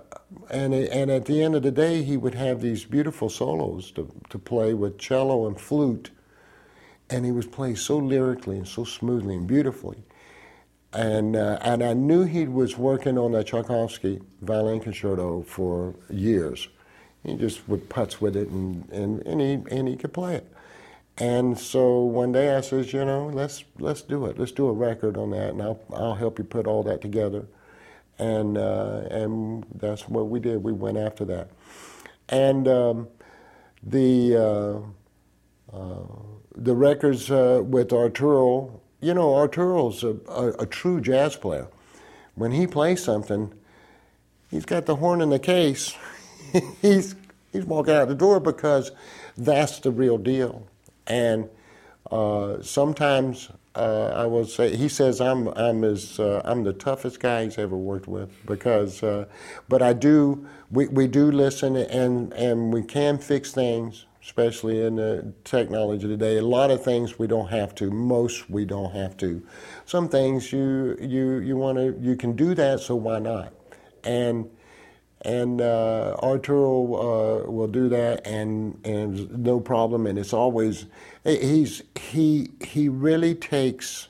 [0.49, 4.11] and and at the end of the day, he would have these beautiful solos to
[4.29, 6.11] to play with cello and flute,
[7.09, 10.03] and he would play so lyrically and so smoothly and beautifully
[10.93, 16.67] and uh, and I knew he was working on that Tchaikovsky violin concerto for years.
[17.23, 20.51] He just would putz with it, and, and, and he and he could play it.
[21.17, 24.39] And so one day I says, you know, let's let's do it.
[24.39, 27.45] Let's do a record on that, and I'll I'll help you put all that together.
[28.17, 30.63] And uh, and that's what we did.
[30.63, 31.49] We went after that,
[32.29, 33.07] and um,
[33.83, 34.83] the
[35.73, 36.05] uh, uh
[36.55, 41.67] the records uh, with Arturo you know, Arturo's a, a, a true jazz player.
[42.35, 43.53] When he plays something,
[44.49, 45.95] he's got the horn in the case.
[46.81, 47.15] he's
[47.51, 48.91] he's walking out the door because
[49.37, 50.67] that's the real deal.
[51.07, 51.49] And
[52.11, 57.19] uh, sometimes uh, I will say he says I'm I'm his uh, I'm the toughest
[57.19, 59.25] guy he's ever worked with because uh,
[59.67, 64.95] but I do we, we do listen and and we can fix things especially in
[64.95, 69.17] the technology today a lot of things we don't have to most we don't have
[69.17, 69.41] to
[69.85, 73.51] some things you you you want to you can do that so why not
[74.03, 74.47] and
[75.21, 80.07] and uh, Arturo uh, will do that, and and no problem.
[80.07, 80.85] And it's always
[81.23, 84.07] he's he he really takes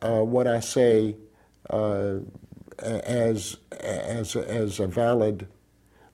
[0.00, 1.16] uh, what I say
[1.70, 2.16] uh,
[2.78, 5.46] as as as a valid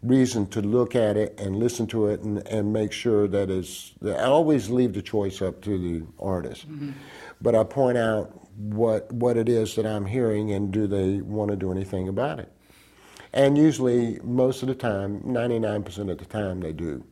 [0.02, 3.94] reason to look at it and listen to it and, and make sure that is
[4.04, 6.70] I always leave the choice up to the artist.
[6.70, 6.92] Mm-hmm.
[7.40, 11.50] But I point out what what it is that I'm hearing and do they want
[11.50, 12.52] to do anything about it.
[13.32, 17.04] And usually, most of the time, 99% of the time, they do.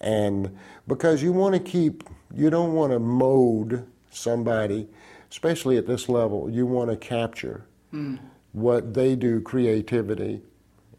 [0.00, 4.88] And because you want to keep, you don't want to mold somebody,
[5.30, 8.18] especially at this level, you want to capture mm.
[8.52, 10.40] what they do, creativity,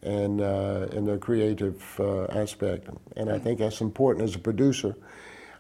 [0.03, 2.89] and uh, in their creative uh, aspect.
[3.15, 4.95] And I think that's important as a producer.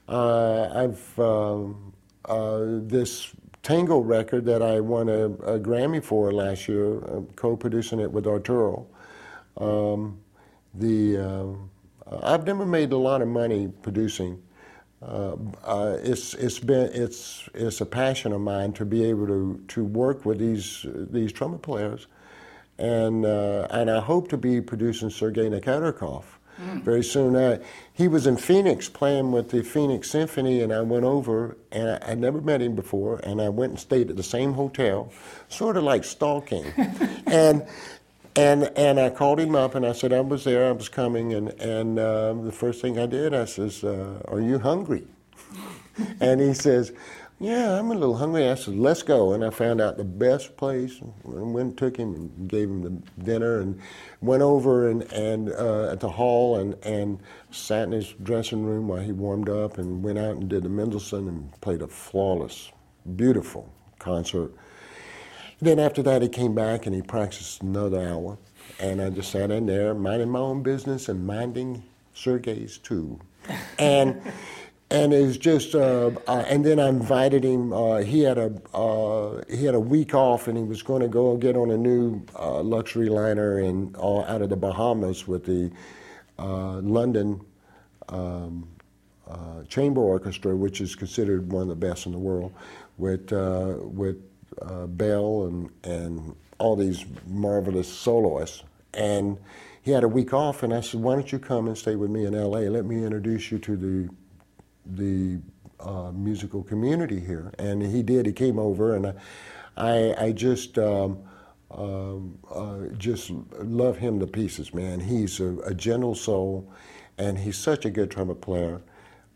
[0.07, 1.93] Uh, I've um,
[2.25, 3.31] uh, this
[3.63, 6.99] tango record that I won a, a Grammy for last year,
[7.35, 8.87] co-producing it with Arturo.
[9.57, 10.19] Um,
[10.73, 14.41] the uh, I've never made a lot of money producing.
[15.01, 19.83] Uh, it's it's been it's it's a passion of mine to be able to to
[19.83, 22.07] work with these these trumpet players,
[22.79, 26.23] and uh, and I hope to be producing Sergei Nakariakov
[26.59, 26.81] mm.
[26.81, 27.35] very soon.
[27.35, 27.59] Uh,
[27.93, 32.11] he was in Phoenix playing with the Phoenix Symphony, and I went over, and I,
[32.11, 35.11] I never met him before, and I went and stayed at the same hotel,
[35.49, 36.65] sort of like stalking,
[37.27, 37.67] and
[38.35, 41.33] and and I called him up and I said I was there, I was coming,
[41.33, 45.05] and and uh, the first thing I did, I says, uh, "Are you hungry?"
[46.19, 46.93] and he says,
[47.39, 50.57] "Yeah, I'm a little hungry." I said, "Let's go." And I found out the best
[50.57, 53.79] place, and went took him and gave him the dinner, and
[54.21, 57.19] went over and and uh, at the hall and and
[57.51, 60.69] sat in his dressing room while he warmed up, and went out and did the
[60.69, 62.71] Mendelssohn and played a flawless,
[63.15, 63.69] beautiful
[63.99, 64.53] concert
[65.61, 68.37] then after that, he came back and he practiced another hour.
[68.79, 71.83] And I just sat in there, minding my own business and minding
[72.15, 73.19] Sergei's too.
[73.77, 74.21] And
[74.91, 77.71] and was just, uh, uh, and then I invited him.
[77.71, 81.07] Uh, he had a uh, he had a week off, and he was going to
[81.07, 85.45] go and get on a new uh, luxury liner and out of the Bahamas with
[85.45, 85.71] the
[86.39, 87.39] uh, London
[88.09, 88.67] um,
[89.67, 92.51] Chamber Orchestra, which is considered one of the best in the world,
[92.97, 94.17] with with
[94.61, 98.63] uh, Bell and, and all these marvelous soloists.
[98.95, 99.37] And
[99.83, 102.09] he had a week off, and I said, "Why don't you come and stay with
[102.09, 102.69] me in L.A.?
[102.69, 104.09] Let me introduce you to the
[104.85, 105.39] the
[105.79, 108.25] uh, musical community here." And he did.
[108.25, 109.15] He came over, and I
[109.77, 111.19] I, just um,
[111.71, 112.15] uh,
[112.51, 114.99] uh, just love him to pieces, man.
[114.99, 116.71] He's a, a gentle soul,
[117.17, 118.81] and he's such a good trumpet player.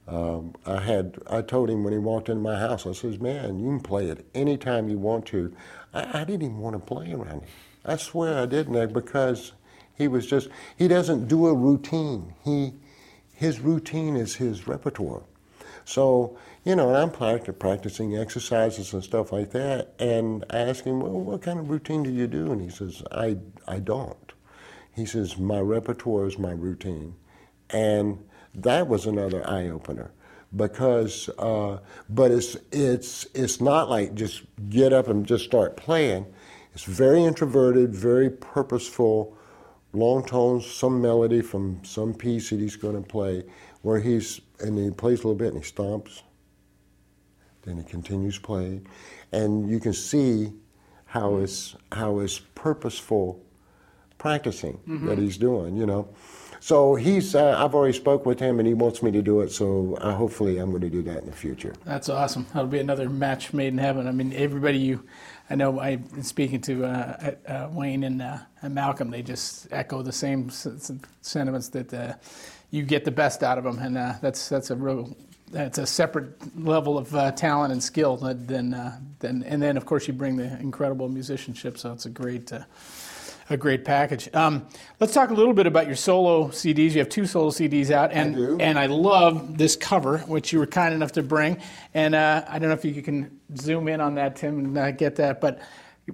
[0.08, 3.60] Um, I had I told him when he walked into my house, I says, "Man,
[3.60, 5.56] you can play it anytime you want to."
[5.94, 7.50] I, I didn't even want to play around him.
[7.86, 9.54] I swear I didn't because
[9.96, 12.34] he was just he doesn't do a routine.
[12.44, 12.74] He
[13.34, 15.24] his routine is his repertoire.
[15.86, 19.94] So you know, and I'm practicing exercises and stuff like that.
[20.00, 23.04] And I asked him, "Well, what kind of routine do you do?" And he says,
[23.12, 24.32] "I I don't."
[24.96, 27.16] He says, "My repertoire is my routine,"
[27.70, 28.24] and
[28.56, 30.12] that was another eye opener
[30.56, 31.80] because uh,
[32.10, 36.26] but it's it's it's not like just get up and just start playing
[36.74, 39.36] it's very introverted very purposeful
[39.94, 43.44] long tones some melody from some piece that he's going to play
[43.82, 46.22] where he's and he plays a little bit and he stomps
[47.64, 48.86] then he continues playing
[49.32, 50.52] and you can see
[51.06, 53.44] how it's how it's purposeful
[54.18, 55.08] practicing mm-hmm.
[55.08, 56.08] that he's doing you know
[56.64, 59.52] so he's, uh, I've already spoke with him and he wants me to do it.
[59.52, 61.74] So uh, hopefully I'm going to do that in the future.
[61.84, 62.46] That's awesome.
[62.54, 64.08] That'll be another match made in heaven.
[64.08, 65.06] I mean, everybody you,
[65.50, 69.68] I know I've been speaking to uh, uh Wayne and, uh, and, Malcolm, they just
[69.74, 72.14] echo the same sentiments that uh,
[72.74, 73.78] you get the best out of them.
[73.78, 75.16] And that's, that's a real,
[75.52, 78.68] that's a separate level of talent and skill than,
[79.20, 81.78] than, and then of course you bring the incredible musicianship.
[81.78, 84.28] So it's a great, a great package.
[84.34, 84.66] Um,
[85.00, 86.94] let's talk a little bit about your solo CDs.
[86.94, 90.58] You have two solo CDs out, and I and I love this cover, which you
[90.58, 91.62] were kind enough to bring.
[91.94, 94.92] And uh, I don't know if you can zoom in on that, Tim, and uh,
[94.92, 95.62] get that, but.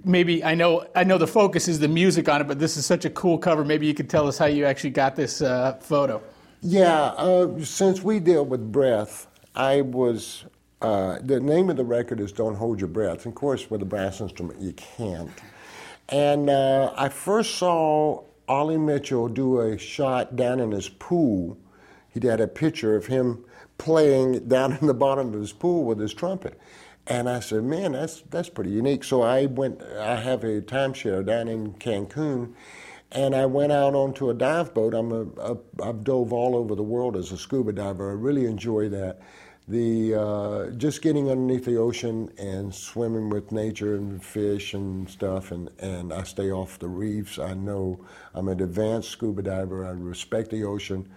[0.04, 2.86] Maybe I know I know the focus is the music on it, but this is
[2.86, 3.64] such a cool cover.
[3.64, 6.22] Maybe you could tell us how you actually got this uh, photo.
[6.62, 10.44] Yeah, uh, since we deal with breath, I was.
[10.82, 13.86] Uh, the name of the record is "Don't Hold Your Breath." Of course, with a
[13.86, 15.30] brass instrument, you can't.
[16.08, 21.56] And uh, I first saw Ollie Mitchell do a shot down in his pool.
[22.08, 23.44] He had a picture of him
[23.78, 26.60] playing down in the bottom of his pool with his trumpet.
[27.06, 29.04] And I said, man, that's, that's pretty unique.
[29.04, 32.54] So I went, I have a timeshare down in Cancun,
[33.12, 34.94] and I went out onto a dive boat.
[34.94, 38.10] I'm a, a, I've dove all over the world as a scuba diver.
[38.10, 39.20] I really enjoy that.
[39.68, 45.52] The uh, just getting underneath the ocean and swimming with nature and fish and stuff,
[45.52, 47.38] and, and I stay off the reefs.
[47.38, 48.04] I know
[48.34, 49.86] I'm an advanced scuba diver.
[49.86, 51.08] I respect the ocean.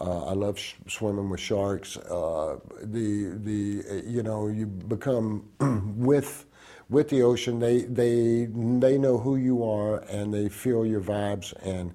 [0.00, 1.96] Uh, I love sh- swimming with sharks.
[1.96, 5.48] Uh, the the you know you become
[5.96, 6.44] with
[6.88, 7.58] with the ocean.
[7.60, 11.52] They they they know who you are and they feel your vibes.
[11.64, 11.92] And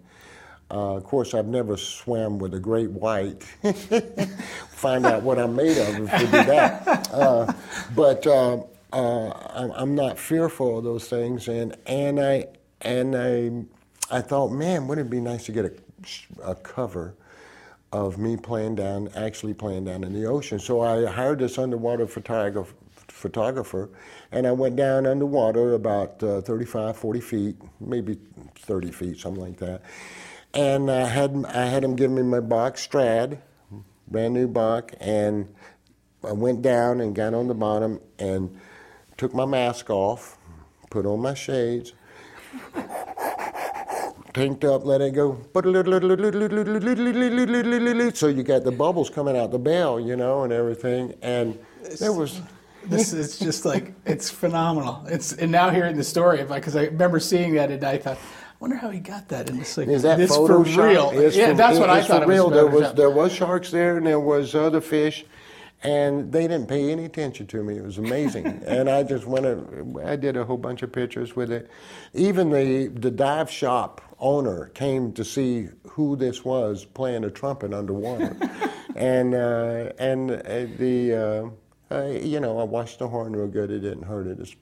[0.71, 3.43] uh, of course, I've never swam with a great white.
[4.69, 7.09] Find out what I'm made of if we do that.
[7.11, 7.53] Uh,
[7.95, 8.61] but uh,
[8.93, 11.47] uh, I'm, I'm not fearful of those things.
[11.47, 12.47] And and I
[12.81, 15.73] and I I thought, man, wouldn't it be nice to get a,
[16.51, 17.15] a cover
[17.91, 20.59] of me playing down, actually playing down in the ocean.
[20.59, 22.73] So I hired this underwater photographer,
[23.19, 23.89] photographer
[24.31, 28.17] and I went down underwater about uh, 35, 40 feet, maybe
[28.55, 29.81] 30 feet, something like that.
[30.53, 33.41] And I had, I had him give me my Bach Strad,
[34.07, 35.47] brand new Bach, and
[36.23, 38.57] I went down and got on the bottom and
[39.17, 40.37] took my mask off,
[40.89, 41.93] put on my shades,
[44.33, 45.33] tanked up, let it go.
[48.13, 51.13] So you got the bubbles coming out the bell, you know, and everything.
[51.21, 51.59] And
[51.99, 52.41] there was.
[52.89, 55.05] This is just like it's phenomenal.
[55.07, 58.17] It's and now hearing the story of because I remember seeing that and I thought,
[58.17, 58.19] I
[58.59, 59.49] wonder how he got that.
[59.49, 61.11] And it's like Is that this photo for real?
[61.13, 62.49] It's yeah, for- that's what I thought for it real.
[62.49, 62.53] was.
[62.53, 65.25] There was there was sharks there, and there was other fish,
[65.83, 67.77] and they didn't pay any attention to me.
[67.77, 69.45] It was amazing, and I just went.
[70.03, 71.69] I did a whole bunch of pictures with it.
[72.13, 77.73] Even the the dive shop owner came to see who this was playing a trumpet
[77.73, 78.35] underwater,
[78.95, 81.51] and uh, and uh, the
[81.91, 83.71] uh, uh, you know I washed the horn real good.
[83.71, 84.39] It didn't hurt it.
[84.39, 84.55] It's,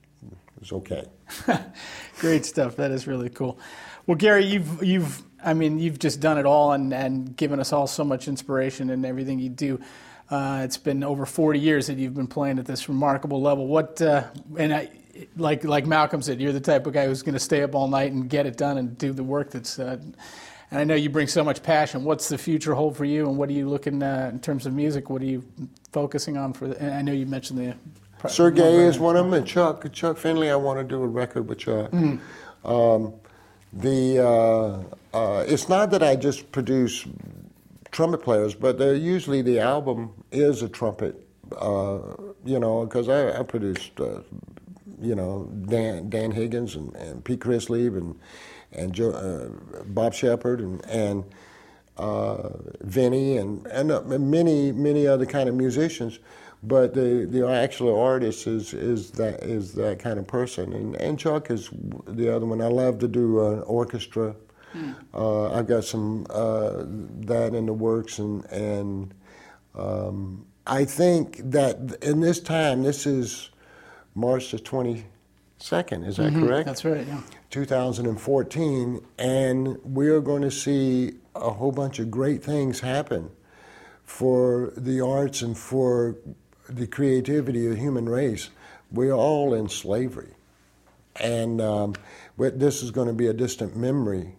[0.62, 1.06] it's okay.
[2.20, 2.76] Great stuff.
[2.76, 3.60] That is really cool.
[4.06, 7.74] Well, Gary, you've you've I mean you've just done it all and and given us
[7.74, 9.80] all so much inspiration in everything you do.
[10.30, 13.68] Uh, it's been over 40 years that you've been playing at this remarkable level.
[13.68, 14.26] What uh,
[14.58, 14.90] and I,
[15.36, 17.88] like like Malcolm said, you're the type of guy who's going to stay up all
[17.88, 19.80] night and get it done and do the work that's.
[20.70, 22.04] And I know you bring so much passion.
[22.04, 24.74] What's the future hold for you, and what are you looking uh, in terms of
[24.74, 25.10] music?
[25.10, 25.44] What are you
[25.94, 26.68] focusing on for?
[26.68, 28.30] The, and I know you mentioned the.
[28.30, 29.92] Sergey is one of them, and Chuck.
[29.94, 31.94] Chuck Findley, I want to do a record with Chuck.
[32.66, 33.14] Um,
[33.72, 37.06] the uh, uh, it's not that I just produce
[37.92, 41.24] trumpet players, but they're usually the album is a trumpet.
[41.56, 42.00] Uh,
[42.44, 44.20] you know, because I, I produced, uh,
[45.02, 48.20] you know, Dan, Dan Higgins and, and Pete Christlieb and
[48.72, 51.24] and Joe, uh, Bob Shepard and and
[51.98, 52.50] uh,
[52.82, 56.20] Vinny and and uh, many many other kind of musicians.
[56.64, 61.20] But the, the actual artist is, is that is that kind of person, and, and
[61.20, 61.70] Chuck is
[62.08, 62.62] the other one.
[62.62, 64.36] I love to do an orchestra.
[65.14, 66.84] Uh, I've got some uh,
[67.22, 69.14] that in the works, and and
[69.76, 73.50] um, I think that in this time, this is
[74.14, 75.06] March the twenty
[75.58, 76.04] second.
[76.04, 76.66] Is that correct?
[76.68, 77.08] That's right.
[77.08, 77.22] Yeah.
[77.50, 83.30] 2014, and we're going to see a whole bunch of great things happen
[84.04, 86.18] for the arts and for
[86.70, 88.50] the creativity of the human race.
[88.92, 90.34] We're all in slavery,
[91.16, 91.96] and um,
[92.38, 94.36] this is going to be a distant memory,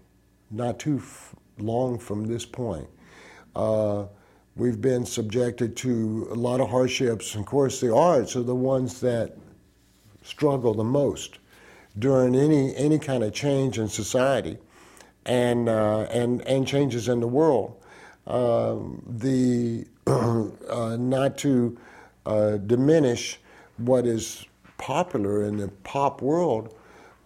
[0.51, 2.89] not too f- long from this point.
[3.55, 4.07] Uh,
[4.57, 7.35] we've been subjected to a lot of hardships.
[7.35, 9.37] And of course, the arts are the ones that
[10.23, 11.39] struggle the most
[11.99, 14.59] during any any kind of change in society
[15.27, 17.75] and uh, and and changes in the world.
[18.27, 21.79] Um, the uh, not to
[22.27, 23.41] uh, diminish
[23.79, 24.45] what is
[24.77, 26.75] popular in the pop world,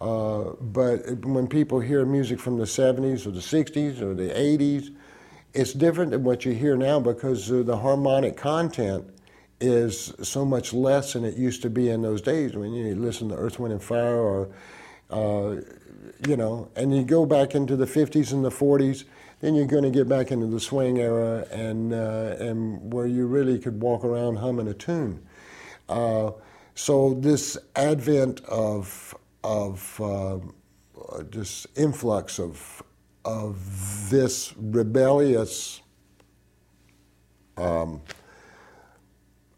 [0.01, 4.93] uh, but when people hear music from the 70s or the 60s or the 80s,
[5.53, 9.07] it's different than what you hear now because the harmonic content
[9.63, 13.29] is so much less than it used to be in those days when you listen
[13.29, 14.49] to Earth, Wind, and Fire or
[15.09, 15.61] uh,
[16.27, 19.03] you know, and you go back into the 50s and the 40s,
[19.41, 23.27] then you're going to get back into the swing era and, uh, and where you
[23.27, 25.25] really could walk around humming a tune.
[25.89, 26.31] Uh,
[26.75, 30.39] so this advent of, of uh,
[31.29, 32.81] this influx of,
[33.25, 35.81] of this rebellious
[37.57, 38.01] um,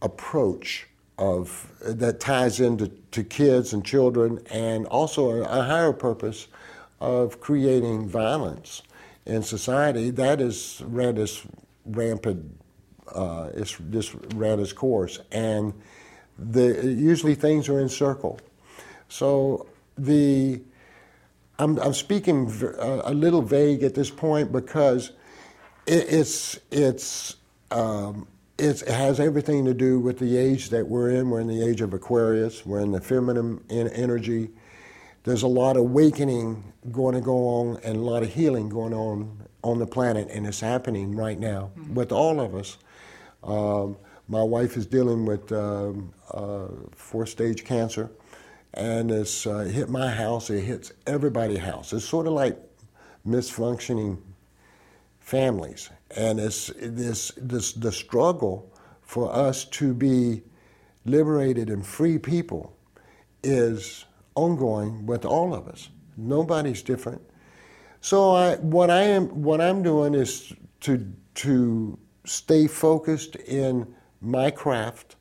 [0.02, 0.88] approach
[1.18, 6.48] of that ties into to kids and children, and also a, a higher purpose
[7.00, 8.82] of creating violence
[9.26, 10.10] in society.
[10.10, 11.44] That is ran its
[11.86, 12.60] rampant,
[13.14, 15.74] uh, it's just ran its course, and
[16.38, 18.40] the usually things are in circle.
[19.08, 19.68] So
[19.98, 20.62] the
[21.58, 25.12] I'm, I'm speaking a little vague at this point because
[25.88, 27.38] it, it's it's
[27.72, 28.28] um,
[28.58, 31.30] it has everything to do with the age that we're in.
[31.30, 32.66] We're in the age of Aquarius.
[32.66, 34.50] We're in the feminine energy.
[35.24, 38.94] There's a lot of awakening going to go on and a lot of healing going
[38.94, 41.96] on on the planet, and it's happening right now mm-hmm.
[41.96, 42.78] with all of us.
[43.44, 43.98] Um,
[44.28, 48.10] my wife is dealing with um, uh, fourth stage cancer,
[48.74, 50.50] and it's uh, hit my house.
[50.50, 51.92] It hits everybody's house.
[51.94, 52.58] It's sort of like
[53.28, 54.20] misfunctioning
[55.20, 60.44] families, and it's this this the struggle for us to be
[61.06, 62.76] liberated and free people
[63.44, 65.90] is ongoing with all of us.
[66.18, 67.22] Nobody's different.
[68.02, 74.52] So I, what I am what I'm doing is to to stay focused in my
[74.52, 75.16] craft,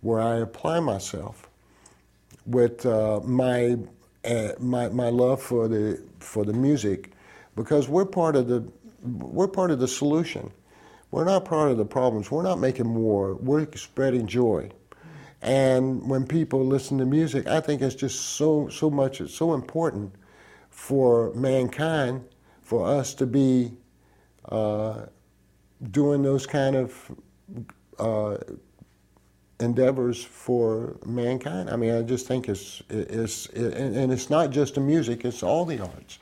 [0.00, 1.48] where I apply myself
[2.46, 3.78] with uh, my,
[4.24, 7.12] uh, my my love for the for the music,
[7.56, 8.64] because we're part of the
[9.02, 10.52] we're part of the solution.
[11.10, 12.30] We're not part of the problems.
[12.30, 13.34] We're not making war.
[13.34, 14.70] We're spreading joy.
[15.40, 19.20] And when people listen to music, I think it's just so so much.
[19.20, 20.12] It's so important
[20.70, 22.24] for mankind,
[22.60, 23.72] for us to be
[24.48, 25.06] uh,
[25.90, 27.12] doing those kind of
[27.98, 28.38] uh,
[29.60, 31.70] endeavors for mankind.
[31.70, 35.44] I mean, I just think it's it's it, and it's not just the music; it's
[35.44, 36.18] all the arts,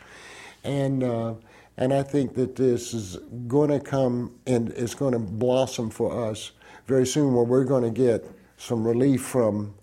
[0.62, 1.34] and uh,
[1.76, 3.16] and I think that this is
[3.46, 6.52] going to come and it's going to blossom for us
[6.86, 8.24] very soon, where we're going to get
[8.56, 9.74] some relief from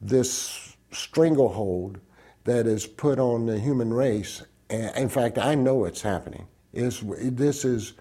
[0.00, 1.98] this stranglehold
[2.44, 4.42] that is put on the human race.
[4.70, 6.46] In fact, I know it's happening.
[6.72, 7.94] Is this is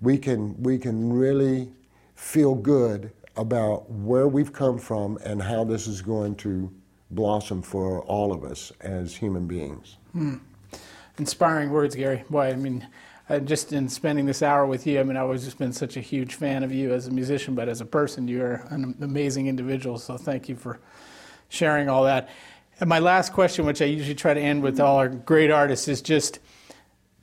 [0.00, 1.70] we can we can really
[2.14, 6.72] feel good about where we've come from and how this is going to
[7.10, 9.96] blossom for all of us as human beings.
[10.12, 10.36] Hmm.
[11.18, 12.24] Inspiring words, Gary.
[12.28, 12.86] Boy, I mean,
[13.44, 16.00] just in spending this hour with you, I mean, I've always just been such a
[16.00, 19.98] huge fan of you as a musician, but as a person, you're an amazing individual.
[19.98, 20.80] So thank you for
[21.48, 22.28] sharing all that.
[22.80, 25.88] And my last question, which I usually try to end with all our great artists,
[25.88, 26.40] is just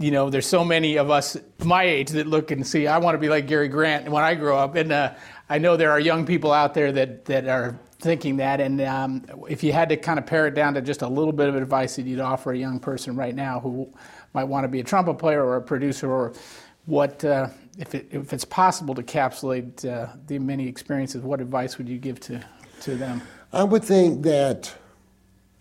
[0.01, 3.13] you know, there's so many of us my age that look and see, I want
[3.15, 4.75] to be like Gary Grant when I grow up.
[4.75, 5.13] And uh,
[5.47, 8.59] I know there are young people out there that, that are thinking that.
[8.59, 11.31] And um, if you had to kind of pare it down to just a little
[11.31, 13.93] bit of advice that you'd offer a young person right now who
[14.33, 16.33] might want to be a trumpet player or a producer or
[16.85, 17.47] what, uh,
[17.77, 21.99] if, it, if it's possible to encapsulate uh, the many experiences, what advice would you
[21.99, 22.43] give to,
[22.81, 23.21] to them?
[23.53, 24.73] I would think that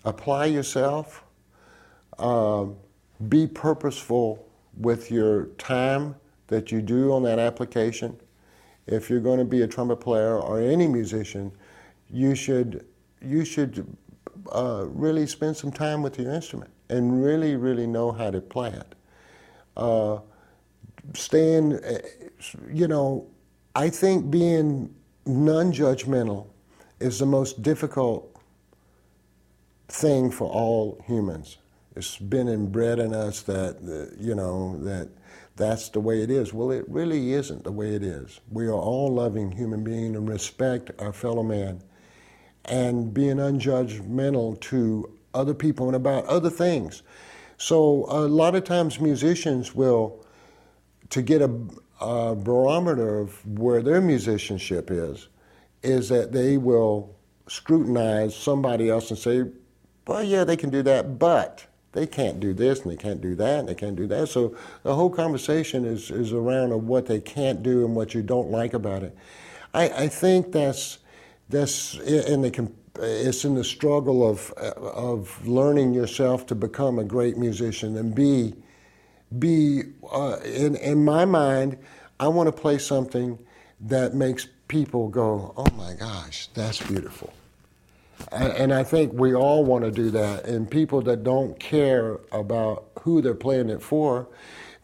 [0.05, 1.23] apply yourself.
[2.19, 2.77] Um,
[3.29, 4.47] be purposeful
[4.79, 6.15] with your time
[6.47, 8.19] that you do on that application.
[8.87, 11.53] If you're going to be a trumpet player or any musician,
[12.13, 12.87] you should
[13.21, 13.97] you should
[14.53, 18.71] uh, really spend some time with your instrument and really really know how to play
[18.71, 18.95] it.
[19.77, 20.19] Uh,
[21.15, 21.99] staying, uh,
[22.73, 23.27] you know,
[23.75, 24.95] I think being
[25.27, 26.47] non-judgmental
[26.99, 28.27] is the most difficult
[29.89, 31.59] thing for all humans
[31.97, 35.09] it's been inbred in us that uh, you know that
[35.57, 36.53] that's the way it is.
[36.53, 38.41] Well, it really isn't the way it is.
[38.51, 41.83] We are all loving human beings and respect our fellow man,
[42.67, 47.03] and being unjudgmental to other people and about other things.
[47.57, 50.25] So a lot of times musicians will,
[51.11, 51.51] to get a,
[52.01, 55.29] a barometer of where their musicianship is,
[55.83, 57.15] is that they will
[57.49, 59.45] scrutinize somebody else and say,
[60.07, 63.35] well, yeah, they can do that, but they can't do this and they can't do
[63.35, 64.29] that and they can't do that.
[64.29, 68.23] So the whole conversation is, is around of what they can't do and what you
[68.23, 69.17] don't like about it.
[69.75, 70.99] I, I think that's
[71.51, 72.45] that's in
[73.01, 78.55] it's in the struggle of of learning yourself to become a great musician and be
[79.39, 79.83] be
[80.13, 81.79] uh, in in my mind.
[82.21, 83.39] I want to play something
[83.81, 87.33] that makes people go, "Oh my gosh, that's beautiful."
[88.33, 90.47] A- And I think we all want to do that.
[90.47, 94.29] And people that don't care about who they're playing it for,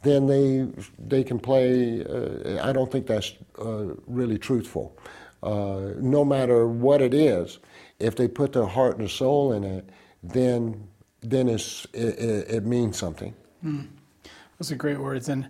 [0.02, 0.68] then they
[1.08, 2.04] they can play.
[2.04, 4.96] Uh, I don't think that's uh, really truthful.
[5.42, 7.58] Uh, no matter what it is,
[7.98, 9.88] if they put their heart and soul in it,
[10.22, 10.88] then
[11.20, 13.34] then it's, it, it, it means something.
[13.62, 15.28] Those are great words.
[15.28, 15.48] And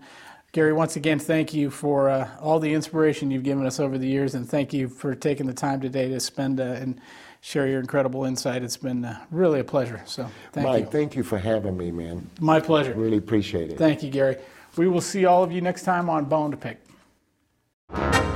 [0.53, 4.07] Gary, once again, thank you for uh, all the inspiration you've given us over the
[4.07, 6.99] years, and thank you for taking the time today to spend uh, and
[7.43, 8.63] share your incredible insight.
[8.63, 10.03] It's been uh, really a pleasure.
[10.07, 10.91] So thank Mike, you.
[10.91, 12.31] thank you for having me, man.
[12.41, 12.95] My pleasure.
[12.95, 13.79] Really appreciate it.
[13.79, 14.37] Thank you, Gary.
[14.77, 18.36] We will see all of you next time on Bone to Pick.